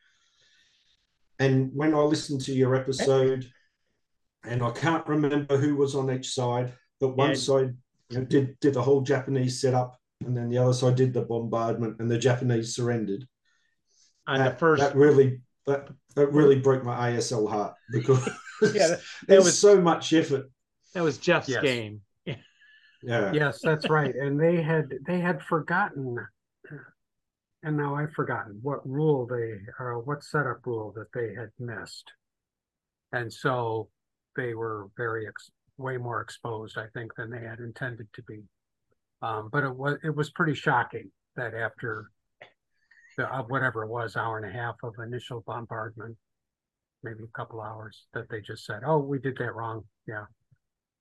[1.40, 3.46] and when I listened to your episode,
[4.46, 7.36] and I can't remember who was on each side, but one Yeah.
[7.36, 7.78] side
[8.10, 11.22] you know, did did the whole Japanese setup, and then the other side did the
[11.22, 13.28] bombardment, and the Japanese surrendered.
[14.26, 18.26] On the that, first that really that that really broke my ASL heart because
[18.62, 20.50] Yeah, that- there's was- so much effort.
[20.94, 21.62] that was Jeff's Yes.
[21.64, 22.02] game.
[23.04, 23.32] Yeah.
[23.32, 24.14] Yes, that's right.
[24.16, 26.18] And they had they had forgotten,
[27.64, 32.12] and now I've forgotten what rule they or what setup rule that they had missed,
[33.14, 33.90] and so
[34.36, 38.42] they were very ex- way more exposed, I think, than they had intended to be.
[39.22, 42.12] Um, but it was it was pretty shocking that after
[43.18, 46.16] the uh, whatever it was hour and a half of initial bombardment,
[47.04, 50.26] maybe a couple hours, that they just said, "Oh, we did that wrong." Yeah.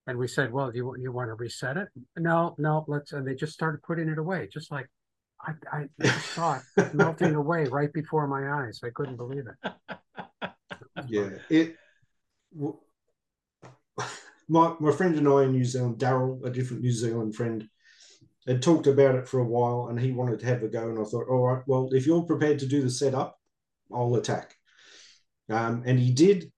[0.08, 1.88] And we said, well, do you you want to reset it?
[2.16, 3.12] No, no, let's.
[3.12, 4.88] And they just started putting it away, just like
[5.40, 8.80] I I just saw it melting away right before my eyes.
[8.84, 9.72] I couldn't believe it.
[11.08, 11.28] Yeah.
[11.50, 11.76] It
[12.58, 12.78] w-
[14.48, 17.68] my my friend and I in New Zealand, Daryl, a different New Zealand friend,
[18.46, 20.88] had talked about it for a while and he wanted to have a go.
[20.88, 23.38] And I thought, all right, well, if you're prepared to do the setup,
[23.92, 24.54] I'll attack.
[25.48, 26.52] Um, and he did.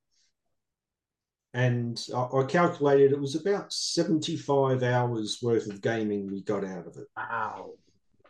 [1.55, 6.87] And I, I calculated it was about 75 hours worth of gaming we got out
[6.87, 7.07] of it.
[7.16, 7.72] Wow.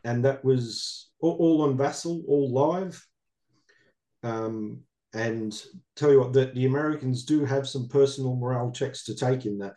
[0.04, 3.04] and that was all, all on Vassal, all live.
[4.22, 4.80] Um,
[5.14, 5.60] and
[5.96, 9.58] tell you what, that the Americans do have some personal morale checks to take in
[9.58, 9.74] that,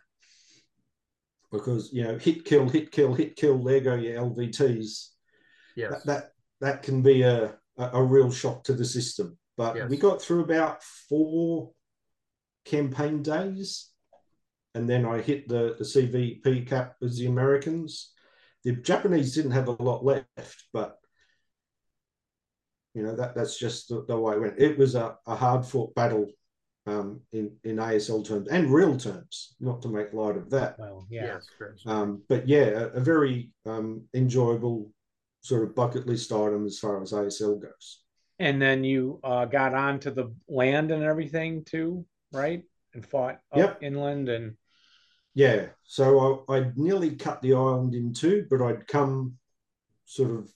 [1.52, 3.62] because you know, hit kill, hit kill, hit kill.
[3.62, 5.08] There go your LVTs.
[5.76, 5.90] Yes.
[5.90, 6.24] That that,
[6.60, 9.38] that can be a, a a real shock to the system.
[9.56, 9.90] But Yes.
[9.90, 11.72] we got through about four
[12.64, 13.90] campaign days,
[14.74, 18.12] and then I hit the the CVP cap as the Americans.
[18.64, 20.96] the Japanese didn't have a lot left, but
[22.94, 24.58] you know that that's just the, the way it went.
[24.58, 26.26] It was a, a hard fought battle
[26.86, 30.76] um, in in ASL terms and real terms, not to make light of that.
[30.78, 31.26] Well, yeah.
[31.26, 31.48] Yes,
[31.86, 34.90] Um, but yeah, a, a very um, enjoyable
[35.42, 38.00] sort of bucket list item as far as ASL goes.
[38.38, 42.62] And then you uh, got onto the land and everything too, right?
[42.94, 43.82] And fought up Yep.
[43.82, 44.56] inland and
[45.34, 49.38] Yeah, so I, I'd nearly cut the island in two, but I'd come
[50.06, 50.50] sort of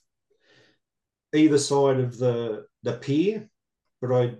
[1.33, 3.49] either side of the the pier,
[4.01, 4.37] but I'd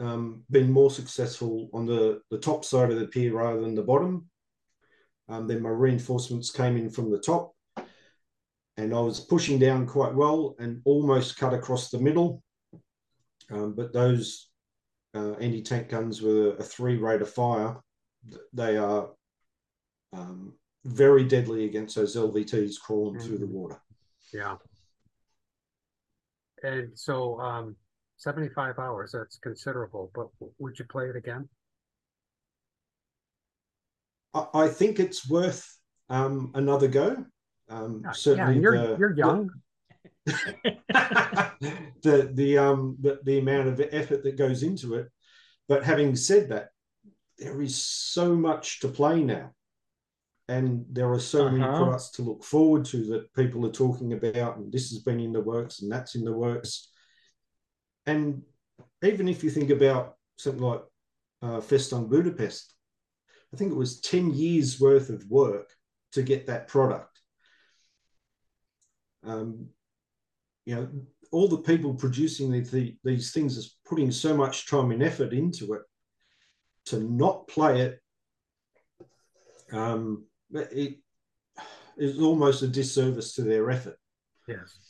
[0.00, 3.82] um, been more successful on the the top side of the pier rather than the
[3.82, 4.28] bottom.
[5.28, 7.54] Um, then my reinforcements came in from the top,
[8.76, 12.42] and I was pushing down quite well and almost cut across the middle.
[13.50, 14.50] Um, but those
[15.14, 17.76] uh, anti tank guns with a, three rate of fire,
[18.52, 19.10] they are
[20.12, 23.50] um, very deadly against those LVTs crawling through the Mhm.
[23.52, 23.82] water.
[24.32, 24.56] Yeah.
[26.62, 27.40] And so,
[28.26, 30.28] um, seventy-five hours, that's considerable, but
[30.58, 31.48] would you play it again?
[34.34, 35.78] I, I think it's worth
[36.08, 37.24] um, another go.
[37.70, 39.50] Um, Yeah, certainly, and you're, the, you're young.
[42.02, 45.08] the the um the, the amount of effort that goes into it.
[45.68, 46.68] But having said that,
[47.38, 49.50] there is so much to play now,
[50.48, 51.76] and there are so many Uh-huh.
[51.76, 55.32] products to look forward to that people are talking about, and this has been in
[55.32, 56.90] the works, and that's in the works.
[58.08, 58.42] And
[59.04, 60.80] even if you think about something like
[61.42, 62.74] uh, Festung Budapest,
[63.52, 65.70] I think it was 10 years worth of work
[66.12, 67.20] to get that product.
[69.22, 69.68] Um,
[70.64, 70.88] you know,
[71.32, 75.34] all the people producing the, the, these things is putting so much time and effort
[75.34, 75.82] into it
[76.86, 78.00] to not play it.
[79.70, 80.96] Um, it
[81.98, 83.98] is almost a disservice to their effort.
[84.46, 84.87] Yes.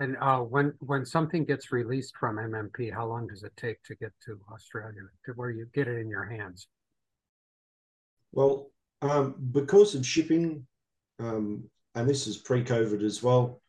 [0.00, 3.94] And uh, when when something gets released from MMP, how long does it take to
[3.94, 6.66] get to Australia to where you get it in your hands?
[8.32, 8.70] Well,
[9.02, 10.66] um, because of shipping,
[11.18, 13.60] um, and this is pre-COVID as well,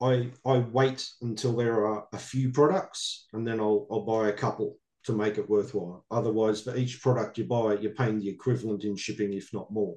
[0.00, 4.32] I I wait until there are a few products, and then I'll I'll buy a
[4.32, 6.04] couple to make it worthwhile.
[6.08, 9.96] Otherwise, for each product you buy, you're paying the equivalent in shipping, if not more.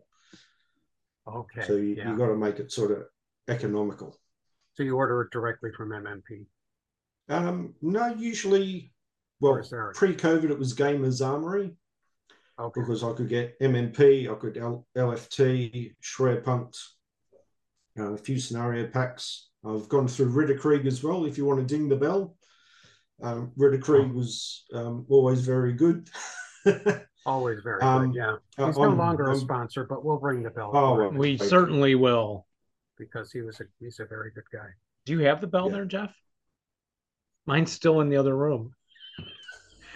[1.27, 1.61] Okay.
[1.67, 2.09] so you, yeah.
[2.09, 3.03] you got to make it sort of
[3.47, 4.17] economical.
[4.73, 6.45] So you order it directly from MMP.
[7.27, 8.91] Um, no, usually,
[9.39, 11.75] well, Or is there- pre-COVID it was Gamers Armory
[12.59, 12.81] Okay.
[12.81, 16.77] because I could get MMP, I could L- LFT, Schwerpunkt,
[17.97, 19.49] uh, a few scenario packs.
[19.65, 21.25] I've gone through Ritterkrieg as well.
[21.25, 22.35] If you want to ding the bell,
[23.21, 26.09] um, Ritterkrieg was um, always very good.
[27.25, 28.15] Always very Um, good.
[28.17, 28.37] Yeah.
[28.57, 31.11] uh, He's no I'm- longer a I'm- sponsor, but we'll ring the bell Oh, well.
[31.11, 32.47] we Thank certainly will.
[32.99, 34.67] Because he was a he's a very good guy.
[35.05, 35.75] Do you have the bell Yeah.
[35.77, 36.13] there, Jeff?
[37.47, 38.75] Mine's still in the other room.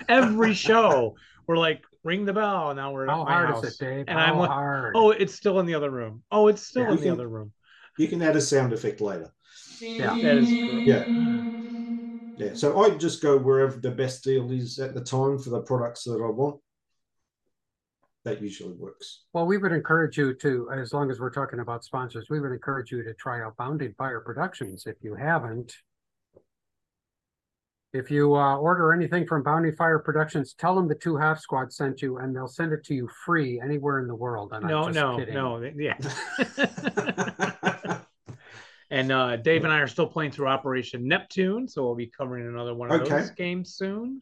[0.09, 2.71] Every show, we're like, ring the bell.
[2.71, 3.63] and Now we're How at my hard house.
[3.65, 4.05] is it, Dave?
[4.07, 4.93] And How I'm like, hard?
[4.95, 6.23] Oh, it's still in the other room.
[6.31, 6.89] Oh, it's still Yeah.
[6.91, 7.51] in the can- other room.
[7.99, 9.31] you can add a sound effect later.
[9.79, 10.15] Yeah.
[10.19, 10.79] That is true.
[10.79, 11.05] Yeah.
[12.37, 12.53] Yeah.
[12.55, 16.05] So I just go wherever the best deal is at the time for the products
[16.05, 16.59] that I want.
[18.25, 19.23] That usually works.
[19.33, 22.53] Well, we would encourage you to, as long as we're talking about sponsors, we would
[22.53, 25.73] encourage you to try out Bounding Fire Productions if you haven't.
[27.91, 31.71] If you uh, order anything from Bounding Fire Productions, tell them the Two Half Squad
[31.73, 34.51] sent you, and they'll send it to you free anywhere in the world.
[34.53, 35.33] And No, I'm just no, kidding.
[35.35, 35.71] no.
[35.75, 35.97] Yeah.
[38.89, 42.47] and uh, Dave and I are still playing through Operation Neptune, so we'll be covering
[42.47, 43.09] another one of Okay.
[43.09, 44.21] those games soon.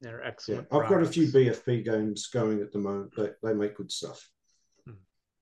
[0.00, 0.68] They're excellent.
[0.70, 0.78] Yeah.
[0.78, 1.26] I've got a few.
[1.26, 3.12] BFP games going at the moment.
[3.16, 4.28] They, they make good stuff.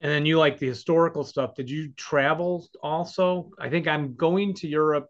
[0.02, 1.54] And then you like the historical stuff.
[1.54, 3.50] Did you travel also?
[3.58, 5.08] I think I'm going to Europe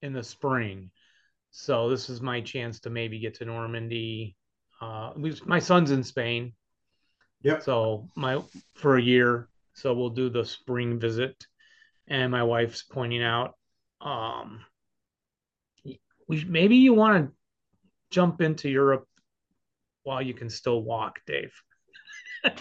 [0.00, 0.90] in the spring.
[1.50, 4.36] So this is my chance to maybe get to Normandy.
[4.80, 5.12] Uh,
[5.44, 6.54] my son's in Spain.
[7.42, 7.62] Yep.
[7.62, 8.42] So my
[8.74, 9.48] for a year.
[9.74, 11.46] So we'll do the spring visit.
[12.08, 13.54] And my wife's pointing out,
[14.00, 14.60] um,
[16.28, 17.32] we maybe you want to
[18.14, 19.06] jump into Europe
[20.04, 21.52] while you can still walk, Dave.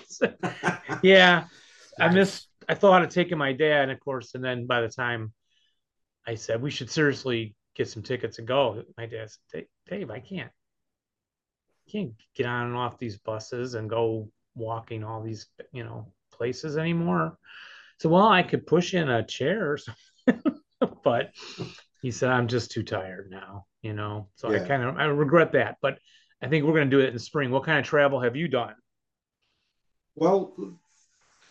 [0.07, 0.33] So-
[1.03, 1.45] yeah,
[1.99, 2.15] I Nice.
[2.15, 2.47] missed.
[2.67, 5.33] I thought of taking my dad, of course, and then by the time
[6.25, 10.19] I said we should seriously get some tickets and go, my dad said, "Dave, I
[10.19, 10.51] can't,
[11.87, 16.13] I can't get on and off these buses and go walking all these, you know,
[16.31, 17.37] places anymore."
[17.99, 20.61] So, well, I could push in a chair, or something.
[21.03, 21.31] but
[22.03, 24.27] he said, "I'm just too tired now," you know.
[24.35, 25.97] So I kind of I regret that, but
[26.41, 27.49] I think we're going to do it in spring.
[27.49, 28.75] What kind of travel have you done?
[30.13, 30.53] Well,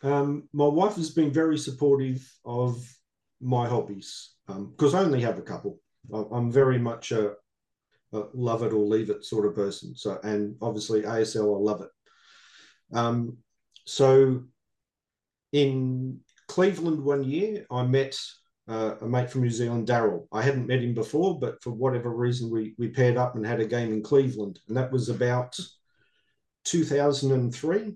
[0.03, 2.87] um, my wife has been very supportive of
[3.41, 5.81] my hobbies Um, because um, I only have a couple.
[6.13, 7.33] I'm very much a,
[8.13, 9.97] a, love it or leave it sort of person.
[9.97, 11.91] So, and obviously ASL, I love it.
[12.93, 13.39] Um,
[13.87, 14.45] so,
[15.53, 18.15] in Cleveland one year, I met
[18.69, 20.27] uh, a mate from New Zealand, Daryl.
[20.33, 23.61] I hadn't met him before, but for whatever reason, we we paired up and had
[23.61, 25.59] a game in Cleveland, and that was about
[26.65, 27.95] 2003.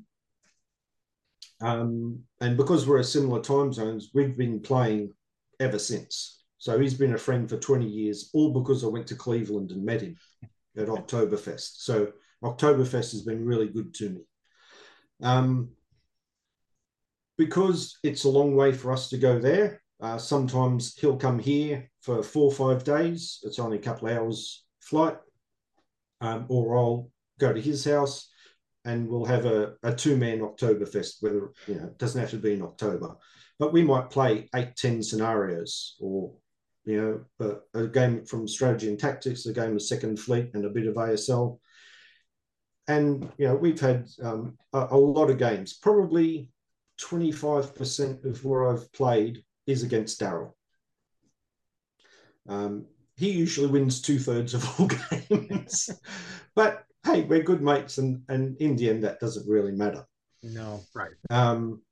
[1.61, 5.13] Um, and because we're a similar time zones, we've been playing
[5.61, 6.43] ever since.
[6.59, 9.85] So he's been a friend for 20 years, all because I went to Cleveland and
[9.85, 10.17] met him
[10.77, 11.77] at Oktoberfest.
[11.83, 12.13] So
[12.43, 14.21] Oktoberfest has been really good to me.
[15.23, 15.71] Um,
[17.39, 21.91] because it's a long way for us to go there, uh, sometimes he'll come here
[22.03, 23.41] for four or five days.
[23.43, 25.17] It's only a couple of hours flight.
[26.21, 28.31] Um, or I'll go to his house
[28.85, 32.55] and we'll have a, a two-man Oktoberfest, whether, you know, it doesn't have to be
[32.55, 33.17] in October.
[33.59, 36.33] But we might play eight, ten scenarios or,
[36.85, 40.65] you know, a, a game from strategy and tactics, a game of second fleet and
[40.65, 41.59] a bit of ASL.
[42.89, 45.75] And, you know, we've had um, a, a lot of games.
[45.75, 46.51] Probably
[47.01, 50.53] 25% of where I've played is against Daryl.
[52.49, 52.87] Um,
[53.17, 54.89] he usually wins two thirds of all
[55.31, 55.91] games,
[56.55, 60.05] but hey, we're good mates, and and in the end, that doesn't really matter.
[60.43, 61.13] No, right.
[61.31, 61.83] Um,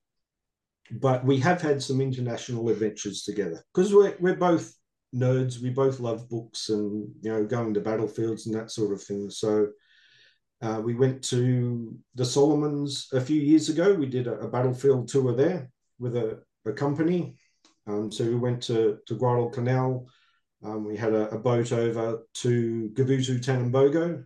[1.01, 4.73] but we have had some international adventures together because we're we're both
[5.15, 5.61] nerds.
[5.61, 9.31] We both love books and you know going to battlefields and that sort of thing.
[9.31, 9.69] So.
[10.63, 13.93] Uh, we went to the Solomons a few years ago.
[13.93, 15.69] We did a, a battlefield tour there
[15.99, 17.37] with a, a company.
[17.87, 20.09] Um, so we went to, to Guadalcanal.
[20.65, 24.25] Um, we had a, a, boat over to Gavutu Tanambogo,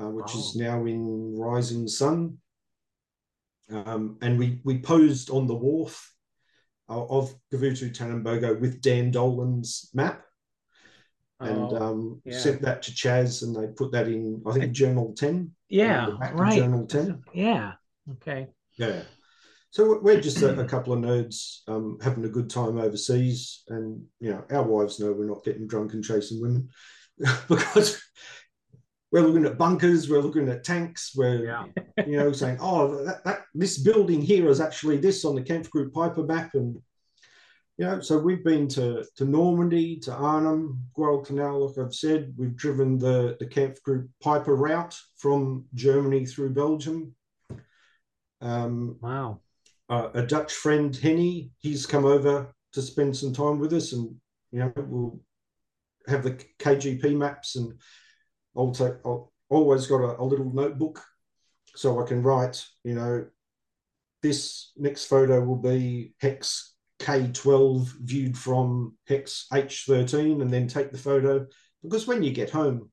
[0.00, 0.38] uh, which oh.
[0.38, 2.38] is now in Rising Sun.
[3.70, 6.14] Um, and we, we posed on the wharf
[6.88, 10.24] uh, of Gavutu Tanambogo with Dan Dolan's map
[11.42, 12.38] and oh, um, yeah.
[12.38, 15.50] sent that to Chaz, and they put that in, I think, Journal 10.
[15.68, 16.56] Yeah, right.
[16.56, 17.22] Journal 10.
[17.34, 17.72] Yeah.
[18.12, 18.48] Okay.
[18.76, 19.02] Yeah.
[19.72, 24.04] So we're just a, a couple of nerds um, having a good time overseas, and
[24.20, 26.68] you know, our wives know we're not getting drunk and chasing women
[27.48, 27.98] because
[29.10, 31.64] we're looking at bunkers, we're looking at tanks, we're yeah.
[32.06, 35.92] you know saying, oh, that, that, this building here is actually this on the Kampfgruppe
[35.92, 36.76] Peiper map, and
[37.78, 42.56] you know, so we've been to to Normandy, to Arnhem, Guadalcanal, like I've said, we've
[42.56, 47.14] driven the the group Peiper route from Germany through Belgium.
[48.42, 49.40] Um, wow.
[49.92, 54.14] Uh, a Dutch friend, Henny, he's come over to spend some time with us, and
[54.50, 55.20] you know, we'll
[56.06, 57.74] have the KGP maps and
[58.56, 61.02] I'll take I'll always got a, a little notebook
[61.74, 63.26] so I can write, you know,
[64.22, 70.96] this next photo will be hex K12 viewed from hex H13 and then take the
[70.96, 71.46] photo.
[71.82, 72.90] Because when you get home,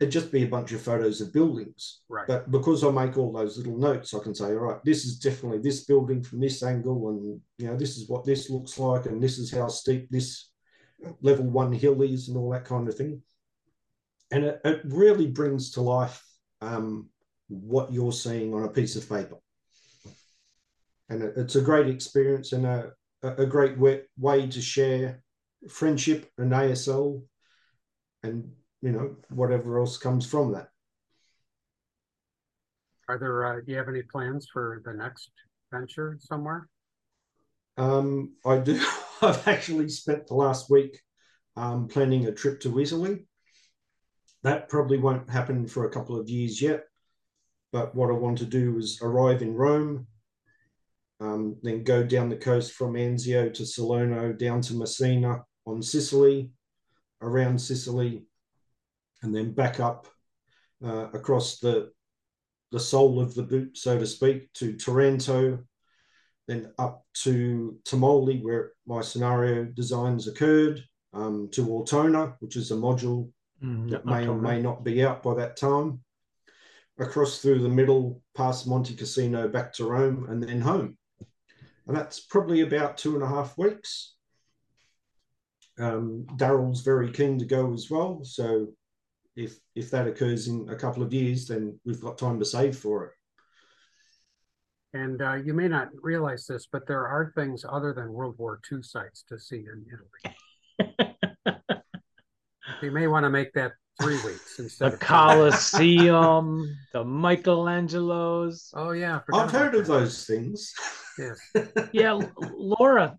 [0.00, 2.00] it'd just be a bunch of photos of buildings.
[2.08, 2.26] Right.
[2.26, 5.18] But because I make all those little notes, I can say, all right, this is
[5.18, 9.06] definitely this building from this angle, and you know, this is what this looks like,
[9.06, 10.50] and this is how steep this
[11.20, 13.22] level one hill is, and all that kind of thing
[14.34, 16.24] and it, it really brings to life
[16.60, 17.08] um,
[17.48, 19.36] what you're seeing on a piece of paper.
[21.08, 22.92] And it, it's a great experience and a,
[23.22, 25.22] a great way, way to share
[25.68, 27.22] friendship and ASL
[28.22, 28.50] and,
[28.84, 30.68] you know, whatever else comes from that.
[33.08, 35.30] Are there, uh, do you have any plans for the next
[35.72, 36.68] venture somewhere?
[37.78, 38.78] Um, I do.
[39.22, 41.00] I've actually spent the last week
[41.56, 43.26] um, planning a trip to Italy.
[44.42, 46.84] That probably won't happen for a couple of years yet.
[47.72, 50.06] But what I want to do is arrive in Rome,
[51.20, 56.50] um, then go down the coast from Anzio to Salerno, down to Messina on Sicily,
[57.22, 58.26] around Sicily,
[59.24, 60.06] and then back up
[60.84, 61.90] uh, across the
[62.70, 65.60] the sole of the boot, so to speak, to Taranto,
[66.48, 72.74] then up to Termoli, where my scenario designs occurred, um, to Ortona, which is a
[72.74, 73.30] module
[73.62, 76.00] mm, that may or may not be out by that time.
[76.98, 80.98] Across through the middle, past Monte Cassino, back to Rome, and then home.
[81.86, 84.16] And that's probably about two and a half weeks.
[85.78, 88.20] Um, Daryl's very keen to go as well.
[88.24, 88.68] So
[89.36, 92.76] if if that occurs in a couple of years, then we've got time to save
[92.76, 93.10] for it.
[94.92, 98.60] And uh, you may not realize this, but there are things other than World War
[98.70, 101.08] II sites to see in Italy.
[102.82, 105.06] you may want to make that three weeks instead the of two.
[105.06, 108.70] Colosseum, the Michelangelos.
[108.74, 109.92] Oh yeah, I forgot I've heard about of that.
[109.92, 110.72] those things.
[111.18, 111.38] Yes.
[111.92, 112.20] Yeah,
[112.56, 113.16] Laura,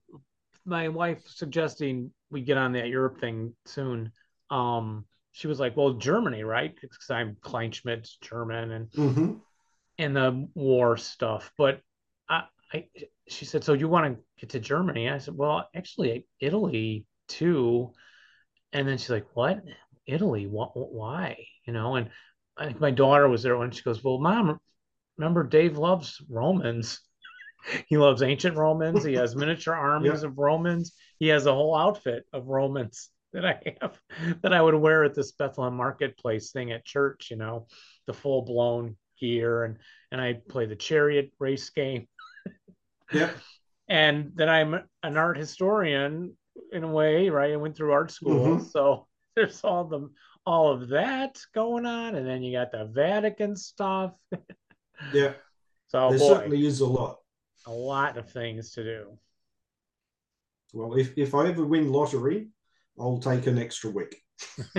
[0.66, 4.12] my wife, suggesting we get on that Europe thing soon.
[4.50, 5.06] Um,
[5.36, 6.74] she was like, "Well, Germany, right?
[6.80, 9.34] Because I'm Kleinschmidt's German and hmm
[9.98, 11.82] and the war stuff." But
[12.30, 12.88] I, I,
[13.28, 17.92] she said, "So you want to get to Germany?" I said, "Well, actually, Italy too."
[18.74, 19.64] And then she's like, "What?
[20.08, 20.48] Italy?
[20.48, 20.72] What?
[20.76, 21.46] Why?
[21.66, 22.10] You know?" And
[22.58, 24.60] I think my daughter was there when she goes, "Well, mom,
[25.18, 27.02] remember Dave loves Romans."
[27.88, 29.04] He loves ancient Romans.
[29.04, 30.94] He has miniature armies of Romans.
[31.18, 34.00] He has a whole outfit of Romans that I have
[34.42, 37.68] that I would wear at this Bethlehem marketplace thing at church, you know,
[38.08, 39.78] the full blown gear and
[40.12, 42.08] and I play the chariot race game.
[43.14, 43.30] yeah.
[43.88, 44.74] And then I'm
[45.04, 46.36] an art historian
[46.72, 47.54] in a way, right?
[47.54, 48.58] I went through art school.
[48.58, 48.72] Mhm.
[48.72, 49.06] So
[49.36, 50.10] there's all the
[50.44, 52.16] all of that going on.
[52.16, 54.14] And then you got the Vatican stuff.
[55.14, 55.34] Yeah.
[55.90, 57.20] So there boy, certainly is a lot.
[57.68, 59.20] a lot of things to do.
[60.74, 62.48] Well, if, if I ever win lottery,
[63.00, 64.16] I'll take an extra week.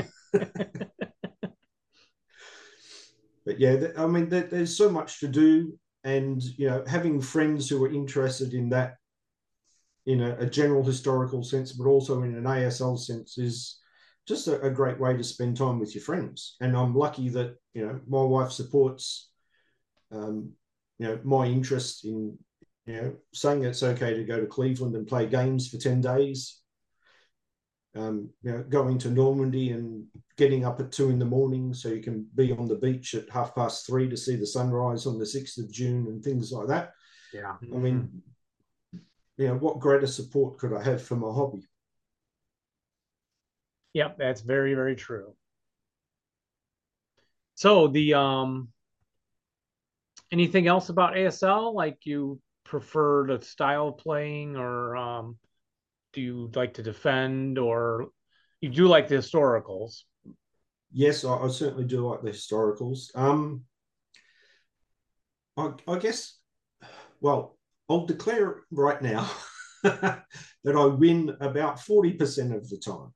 [3.45, 7.85] but yeah, I mean, there's so much to do, and you know, having friends who
[7.85, 8.97] are interested in that,
[10.07, 13.81] in a, a general historical sense, but also in an ASL sense, is
[14.27, 16.57] just a, a great way to spend time with your friends.
[16.61, 19.31] And I'm lucky that you know my wife supports,
[20.11, 20.53] um,
[20.99, 22.39] you know, my interest in
[22.87, 26.63] you know saying it's okay to go to Cleveland and play games for ten days.
[27.97, 30.05] Um, you know, going to Normandy and
[30.37, 33.31] getting up at two in the morning so you can be on the beach at
[33.31, 36.69] half past three to see the sunrise on the 6th of June and things like
[36.69, 36.93] that.
[37.33, 37.55] Yeah.
[37.63, 38.23] I mean,
[39.39, 41.67] you know, what greater support could I have for my hobby?
[43.95, 45.35] Yep, that's very, very true.
[47.55, 48.69] So the um
[50.31, 51.75] anything else about ASL?
[51.75, 55.39] Like you prefer the style of playing or um
[56.17, 58.09] do you like to defend or
[58.63, 60.01] you do like the historicals?
[60.91, 63.15] Yes, I, I certainly do like the historicals.
[63.15, 63.65] Um,
[65.59, 66.39] I, I guess,
[67.21, 67.59] well,
[67.91, 69.31] I'll declare right now
[69.83, 70.25] that
[70.65, 73.13] I win about 40% of the time.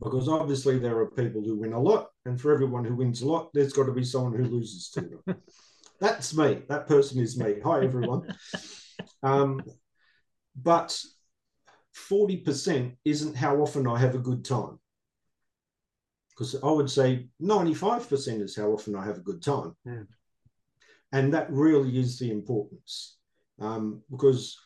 [0.00, 3.26] Because obviously there are people who win a lot, and for everyone who wins a
[3.26, 5.42] lot, there's got to be someone who loses to them.
[6.00, 6.62] That's me.
[6.68, 7.54] That person is me.
[7.64, 8.28] Hi, everyone.
[9.20, 9.64] Um,
[10.54, 11.02] but
[12.08, 14.78] 40% isn't how often I have a good time.
[16.30, 19.74] Because I would say 95% is how often I have a good time.
[19.84, 20.02] Hmm.
[21.10, 23.16] And that really is the importance.
[23.60, 24.56] Um, because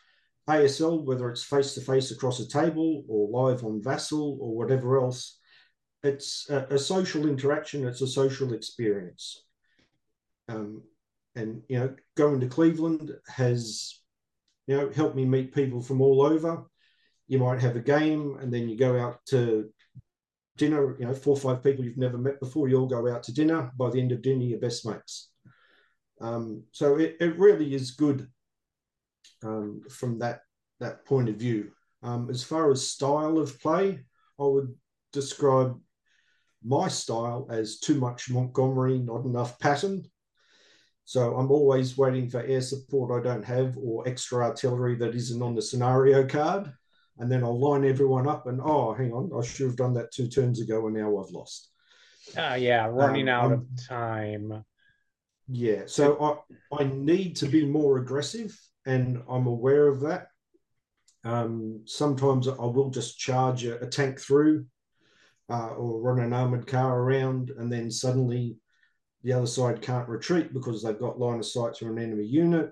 [0.49, 4.99] ASL, whether it's face to face across a table or live on Vassal or whatever
[4.99, 5.39] else,
[6.03, 9.45] it's a, a social interaction, it's a social experience.
[10.49, 10.83] Um,
[11.37, 14.01] and, you know, going to Cleveland has,
[14.67, 16.65] you know, helped me meet people from all over
[17.33, 19.71] you might have a game and then you go out to
[20.59, 23.23] dinner you know four or five people you've never met before you all go out
[23.23, 23.73] to dinner.
[23.75, 25.31] By the end of dinner you're best mates.
[26.21, 28.29] Um, so it, it really is good
[29.43, 30.41] um, from that
[30.81, 31.71] that point of view.
[32.03, 34.01] Um, as far as style of play
[34.39, 34.75] i would
[35.15, 35.81] describe
[36.63, 40.05] my style as too much montgomery not enough Patton.
[41.07, 45.43] So i'm always waiting for air support i don't have or extra artillery that isn't
[45.43, 46.71] on the scenario card
[47.23, 50.11] and then I'll line everyone up and oh, hang on, I should have done that
[50.13, 51.71] two turns ago and now I've lost.
[52.37, 54.65] Uh, yeah, running Um, out um, of time.
[55.47, 60.29] Yeah, so I I need to be more aggressive, and I'm aware of that.
[61.25, 64.67] Um, sometimes I will just charge a, a tank through,
[65.49, 68.57] uh, or run an armored car around, and then suddenly
[69.23, 72.71] the other side can't retreat because they've got line of sight to an enemy unit,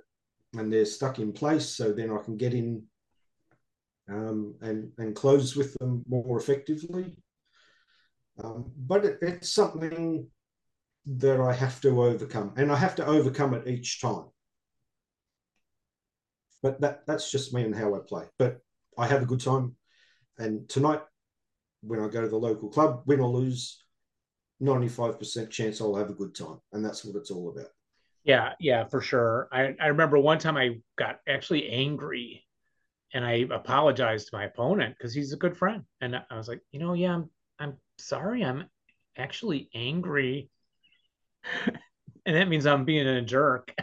[0.57, 1.69] and they're stuck in place.
[1.69, 2.85] So then I can get in
[4.11, 7.17] um, and and close with them more effectively.
[8.43, 10.27] Um, but it, it's something
[11.07, 14.27] that I have to overcome, and I have to overcome it each time.
[16.63, 18.25] But that that's just me and how I play.
[18.39, 18.59] But
[18.99, 19.77] I have a good time,
[20.39, 21.03] and tonight,
[21.83, 23.83] when I go to the local club, win or lose,
[24.59, 27.71] ninety five percent chance I'll have a good time, and that's what it's all about.
[28.25, 29.49] Yeah, yeah, for sure.
[29.51, 32.45] I, I remember one time I got actually angry
[33.13, 35.85] and I apologized to my opponent because he's a good friend.
[36.01, 38.69] And I was like, you know, yeah, I'm I'm sorry, I'm
[39.17, 40.51] actually angry.
[42.27, 43.75] and that means I'm being a jerk.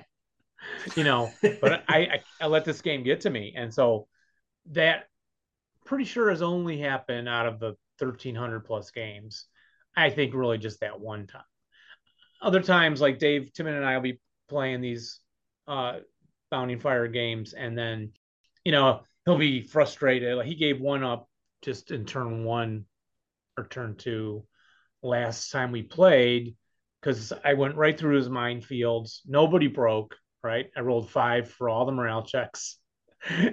[0.95, 3.53] you know, but I, I I let this game get to me.
[3.55, 4.07] And so
[4.71, 5.05] that
[5.85, 9.45] pretty sure has only happened out of the 1300 plus games.
[9.95, 11.41] I think really just that one time.
[12.41, 15.19] Other times, like Dave Timon and I will be playing these
[15.67, 15.99] uh
[16.49, 18.11] Bounding Fire games, and then
[18.63, 20.35] you know he'll be frustrated.
[20.37, 21.29] Like he gave one up
[21.61, 22.85] just in turn one
[23.57, 24.45] or turn two
[25.03, 26.55] last time we played
[27.01, 29.19] because I went right through his minefields.
[29.27, 30.67] Nobody broke, right?
[30.77, 32.77] I rolled five for all the morale checks.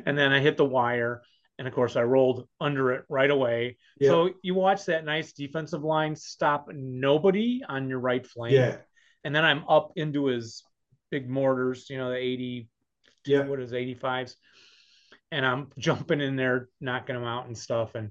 [0.06, 1.22] And then I hit the wire.
[1.58, 3.78] And of course, I rolled under it right away.
[3.98, 4.10] Yeah.
[4.10, 8.52] So you watch that nice defensive line stop nobody on your right flank.
[8.52, 8.76] Yeah.
[9.24, 10.62] And then I'm up into his
[11.10, 12.68] big mortars, you know, the 80,
[13.24, 13.46] Yeah.
[13.46, 14.36] what is 85s.
[15.34, 17.94] And I'm jumping in there, knocking them out and stuff.
[17.94, 18.10] And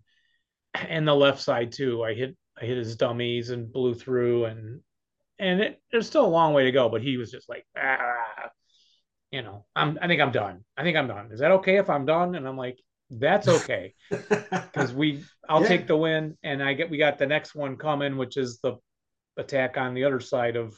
[0.74, 2.03] and the left side too.
[2.03, 4.82] I hit I hit his dummies and blew through and
[5.39, 8.49] and it, there's still a long way to go, but he was just like, ah,
[9.32, 10.63] you know, I'm I think I'm done.
[10.78, 11.32] I think I'm done.
[11.32, 12.36] Is that okay if I'm done?
[12.36, 13.93] And I'm like, that's okay.
[14.71, 15.67] Because we I'll Yeah.
[15.67, 18.78] take the win and I get we got the next one coming, which is the
[19.38, 20.76] attack on the other side of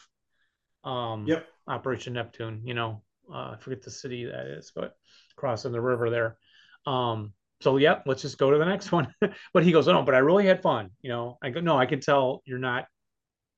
[0.83, 1.47] um Yep.
[1.67, 3.01] Operation Neptune, you know.
[3.31, 4.95] Uh, I forget the city that is, but
[5.35, 6.37] crossing the river there.
[6.85, 9.13] Um, so yep, let's just go to the next one.
[9.53, 10.91] but he goes, oh, but I really had fun.
[11.01, 12.85] You know, I go, no, I can tell you're not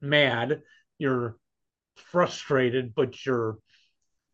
[0.01, 0.61] mad,
[0.97, 1.37] you're
[1.95, 3.57] frustrated, but you're,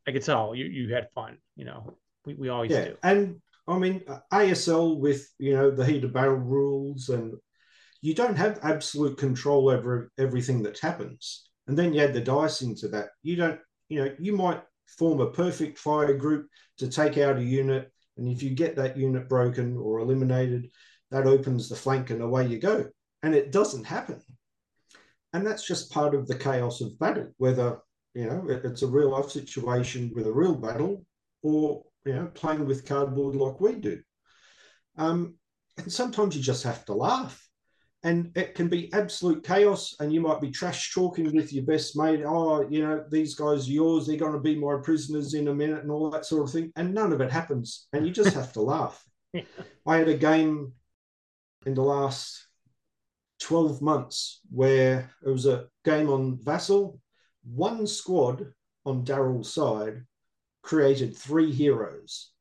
[0.07, 1.37] I could tell you you had fun.
[1.55, 2.85] You know, we, we always yeah.
[2.85, 2.97] do.
[3.03, 7.33] And I mean, ASL with, you know, the heat of battle rules, and
[8.01, 11.49] you don't have absolute control over everything that happens.
[11.67, 13.09] And then you add the dice into that.
[13.21, 17.43] You don't, you know, you might form a perfect fire group to take out a
[17.43, 17.91] unit.
[18.17, 20.69] And if you get that unit broken or eliminated,
[21.11, 22.85] that opens the flank and away you go.
[23.21, 24.21] And it doesn't happen.
[25.33, 27.79] And that's just part of the chaos of battle, whether,
[28.13, 31.05] you know, it's a real life situation with a real battle
[31.41, 33.99] or, you know, playing with cardboard like we do.
[34.97, 35.35] Um,
[35.77, 37.47] and sometimes you just have to laugh.
[38.05, 41.97] And it can be absolute chaos, and you might be trash talking with your best
[41.97, 42.23] mate.
[42.25, 45.55] Oh, you know, these guys are yours, they're going to be my prisoners in a
[45.55, 46.71] minute, and all that sort of thing.
[46.75, 47.87] And none of it happens.
[47.93, 49.01] And you just have to laugh.
[49.85, 50.73] I had a game
[51.65, 52.47] in the last
[53.41, 56.99] 12 months where it was a game on Vassal.
[57.43, 58.53] One squad
[58.85, 60.03] on Daryl's side
[60.61, 62.31] created three heroes.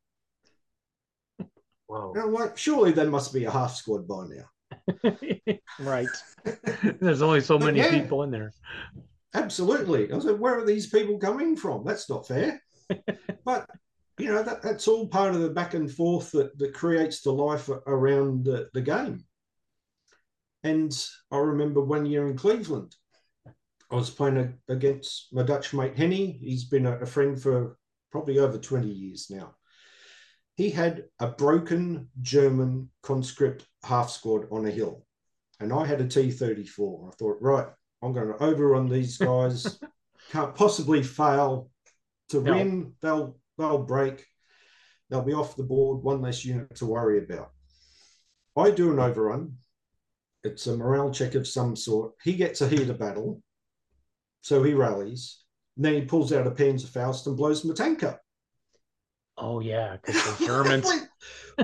[1.87, 2.13] Whoa.
[2.13, 4.45] And I'm like, surely there must be a half squad by now.
[5.79, 6.07] right.
[6.99, 7.91] There's only so But many yeah.
[7.91, 8.51] people in there.
[9.33, 10.11] Absolutely.
[10.11, 11.83] I said, where are these people coming from?
[11.83, 12.61] That's not fair.
[13.45, 13.67] but
[14.19, 17.31] you know, that, that's all part of the back and forth that, that creates the
[17.31, 19.25] life around the, the game.
[20.63, 20.95] And
[21.31, 22.95] I remember one year in Cleveland,
[23.91, 26.39] I was playing a, against my Dutch mate Henny.
[26.41, 27.77] He's been a, a friend for
[28.11, 29.55] probably over 20 years now.
[30.55, 35.05] He had a broken German conscript half squad on a hill,
[35.59, 37.09] and I had a T 34.
[37.11, 37.67] I thought, right,
[38.01, 39.79] I'm going to overrun these guys.
[40.31, 41.69] Can't possibly fail
[42.29, 42.53] to No.
[42.53, 42.93] win.
[43.01, 44.25] They'll they'll break.
[45.09, 46.03] They'll be off the board.
[46.03, 47.51] One less unit to worry about.
[48.55, 49.57] I do an overrun.
[50.43, 52.13] It's a morale check of some sort.
[52.23, 53.41] He gets a heat of battle,
[54.41, 55.39] so he rallies.
[55.77, 58.21] And then he pulls out a Panzerfaust and blows my tank up.
[59.37, 60.85] Oh yeah, because the Germans.
[60.85, 61.09] Where-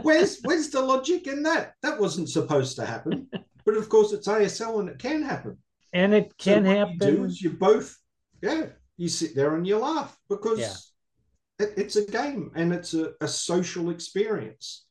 [0.01, 1.74] where's where's the logic in that?
[1.82, 3.28] That wasn't supposed to happen.
[3.65, 5.57] But of course, it's ASL and it can happen.
[5.93, 6.93] and it So can what happen.
[6.93, 7.97] You do is you both,
[8.41, 8.67] yeah,
[8.97, 11.65] you sit there and you laugh because Yeah.
[11.65, 14.86] it, it's a game and it's a, a social experience.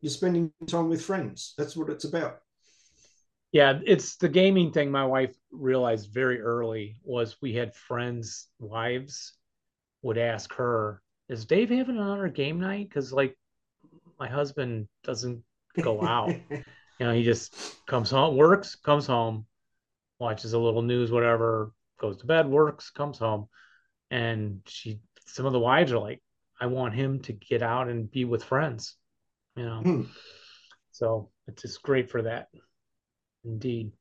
[0.00, 1.54] You're spending time with friends.
[1.58, 2.38] That's what it's about.
[3.52, 9.32] Yeah, it's the gaming thing my wife realized very early was we had friends' wives
[10.02, 12.88] would ask her, Is Dave having another game night?
[12.88, 13.36] Because like
[14.18, 15.42] my husband doesn't
[15.80, 16.34] go out.
[16.50, 16.64] you
[17.00, 17.54] know, he just
[17.86, 19.46] comes home, works, comes home,
[20.18, 23.48] watches a little news, whatever, goes to bed, works, comes home.
[24.10, 26.22] And she some of the wives are like,
[26.60, 28.96] I want him to get out and be with friends,
[29.56, 29.80] you know.
[29.80, 30.02] Hmm.
[30.92, 32.48] So it's just great for that.
[33.44, 33.92] Indeed.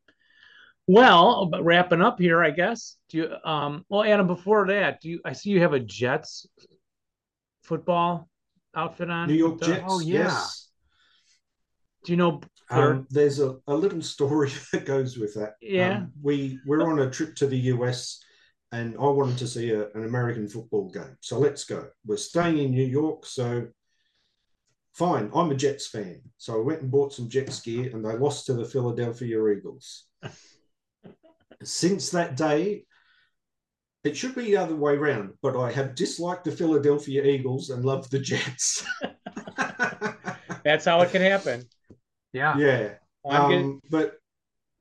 [0.88, 2.96] Well, but wrapping up here, I guess.
[3.10, 6.48] Do you um well Adam, before that, do you I see you have a Jets
[7.68, 8.30] football
[8.76, 9.28] outfit on?
[9.28, 9.84] New York the- Jets.
[9.88, 10.24] Oh, yeah.
[10.24, 10.70] Yes.
[12.06, 15.54] Do you know Um, there's a, a little story that goes with that.
[15.62, 15.98] Yeah.
[15.98, 18.24] Um, we we're on a trip to the US
[18.72, 21.18] and I wanted to see a, an American football game.
[21.22, 21.88] So let's go.
[22.06, 23.68] We're staying in New York, so
[24.94, 25.30] fine.
[25.34, 26.22] I'm a Jets fan.
[26.38, 30.06] So I went and bought some Jets gear and they lost to the Philadelphia Eagles.
[31.64, 32.86] Since that day,
[34.08, 37.84] it should be the other way around, but I have disliked the Philadelphia Eagles and
[37.86, 38.84] loved the Jets.
[40.64, 41.64] that's how it can happen.
[42.34, 42.58] Yeah.
[42.58, 42.90] yeah.
[43.24, 44.16] Well, getting- Um, but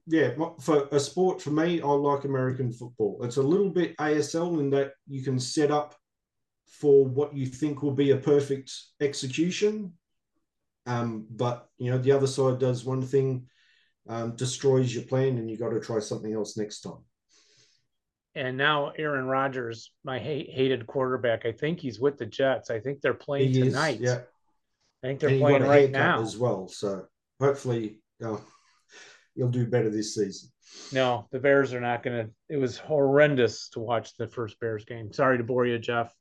[0.07, 3.19] yeah, for a sport for me, I like American football.
[3.25, 5.97] It's a little bit ASL in that you can set up
[6.69, 9.93] for what you think will be a perfect execution.
[10.87, 13.47] Um, but you know, the other side does one thing,
[14.09, 17.03] um, destroys your plan, and you got to try something else next time.
[18.37, 22.69] And now Aaron Rodgers, my hate, hated quarterback, I think he's with the Jets.
[22.71, 23.99] I think they're playing He is, tonight.
[23.99, 24.19] yeah,
[25.03, 26.21] I think they're and playing right now.
[26.21, 26.69] as well.
[26.69, 27.07] So
[27.41, 28.37] hopefully, uh,
[29.35, 30.51] you'll do better this season.
[30.93, 32.31] No, the Bears are not going to.
[32.51, 35.13] It was horrendous to watch the first Bears game.
[35.13, 36.13] Sorry to bore you, Jeff.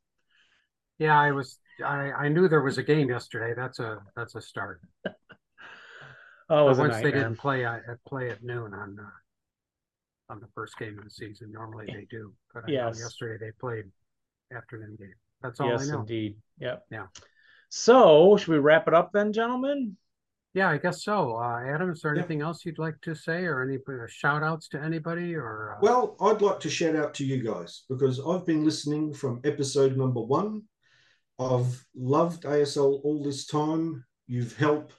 [0.98, 1.58] Yeah, I was.
[1.84, 3.52] I, I knew there was a game yesterday.
[3.54, 4.80] That's a that's a start.
[6.48, 7.22] Oh, it But was a once they nightmare.
[7.24, 9.10] didn't play at at- play at noon on uh,
[10.28, 11.52] on the first game of the season.
[11.52, 12.96] Normally they do, but I Yes.
[12.96, 13.90] know yesterday they played
[14.52, 15.14] afternoon game.
[15.42, 16.00] That's all Yes, I know.
[16.00, 16.36] indeed.
[16.58, 16.86] Yep.
[16.90, 17.06] Yeah.
[17.68, 19.96] So, should we wrap it up then, gentlemen?
[20.54, 21.36] Yeah, I guess so.
[21.36, 22.20] Uh, Adam, is there Yeah.
[22.20, 25.78] anything else you'd like to say, or any uh, shout outs to anybody, or uh,
[25.82, 29.96] Well, I'd like to shout out to you guys because I've been listening from episode
[29.96, 30.68] number one.
[31.38, 34.06] I've loved ASL all this time.
[34.26, 34.94] You've helped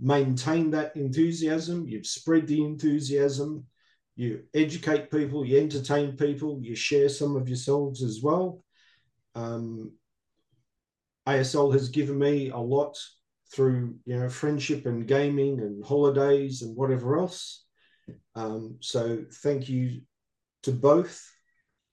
[0.00, 1.86] maintain that enthusiasm.
[1.86, 3.66] You've spread the enthusiasm.
[4.16, 5.44] You educate people.
[5.44, 6.58] You entertain people.
[6.62, 8.62] You share some of yourselves as well.
[9.34, 9.92] Um,
[11.28, 12.96] ASL has given me a lot
[13.52, 17.64] through you know friendship and gaming and holidays and whatever else.
[18.34, 20.02] Um, so thank you
[20.62, 21.22] to both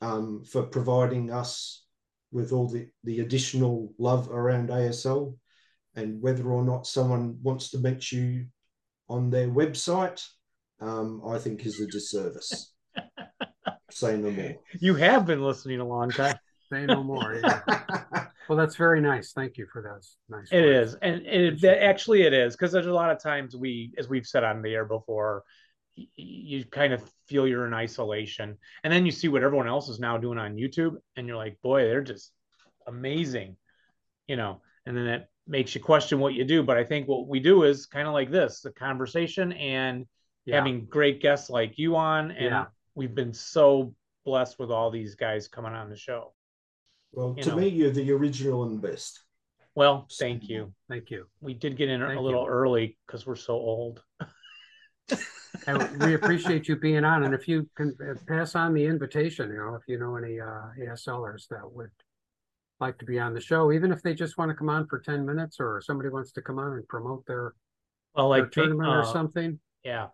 [0.02, 1.86] um, for providing us
[2.32, 5.38] with all the, the additional love around ASL
[5.96, 8.48] and whether or not someone wants to meet you
[9.08, 10.26] on their website,
[10.82, 12.74] um, I think is a disservice.
[13.92, 14.56] Say no more.
[14.80, 16.36] You have been listening a long time.
[16.72, 17.36] say no more?
[17.36, 17.62] Yeah.
[18.50, 19.34] well, that's very nice.
[19.34, 20.48] Thank you for those nice.
[20.52, 20.94] It words.
[20.94, 24.10] is, and it, that actually it is because there's a lot of times we, as
[24.10, 25.44] we've said on the air before,
[25.96, 29.90] y- you kind of feel you're in isolation, and then you see what everyone else
[29.90, 32.32] is now doing on YouTube, and you're like, boy, they're just
[32.88, 33.56] amazing,
[34.28, 34.62] you know.
[34.88, 36.64] And then that makes you question what you do.
[36.64, 40.08] But I think what we do is kind of like this: the conversation and
[40.46, 40.58] Yeah.
[40.58, 42.66] having great guests like you on, and Yeah.
[42.96, 46.34] we've been so blessed with all these guys coming on the show.
[47.12, 47.56] well, You to know.
[47.58, 49.24] me, you're the original and best.
[49.76, 50.74] Well, thank you.
[50.90, 51.28] Thank you.
[51.42, 52.22] We did get in Thank a you.
[52.22, 54.04] little early because we're so old.
[55.68, 57.24] And we appreciate you being on.
[57.24, 60.40] And if you can uh, pass on the invitation, you know, if you know any
[60.40, 61.92] uh, ASLers that would
[62.80, 65.00] like to be on the show, even if they just want to come on for
[65.00, 67.54] 10 minutes or somebody wants to come on and promote their,
[68.16, 69.60] Well, their like tournament uh, or something.
[69.86, 70.08] Yeah.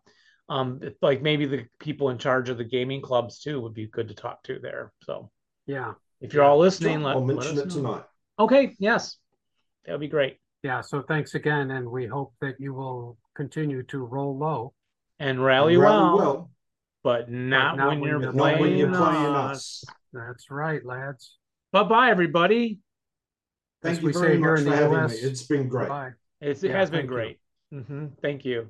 [0.49, 4.07] Um, like maybe the people in charge of the gaming clubs too would be good
[4.07, 4.91] to talk to there.
[5.03, 5.29] So
[5.67, 5.93] Yeah.
[6.21, 7.75] if you're all listening, let, I'll let mention us it know.
[7.75, 8.03] tonight.
[8.39, 8.75] Okay.
[8.79, 9.17] Yes.
[9.85, 10.37] That would be great.
[10.63, 10.81] Yeah.
[10.81, 11.71] So thanks again.
[11.71, 14.73] And we hope that you will continue to roll low.
[15.19, 16.49] And rally, Rally well,
[17.03, 19.83] but not, not when, when you're you're not when playing, you're playing us.
[19.85, 19.85] us.
[20.13, 21.37] That's right, lads.
[21.71, 22.79] Bye bye, everybody.
[23.83, 25.29] Thank As you we very say here much in for the having US, me.
[25.29, 25.89] It's been great.
[25.89, 26.11] Bye.
[26.41, 27.15] It's, it Yeah, has been thank you.
[27.15, 27.39] great.
[27.71, 28.69] hmm Thank you.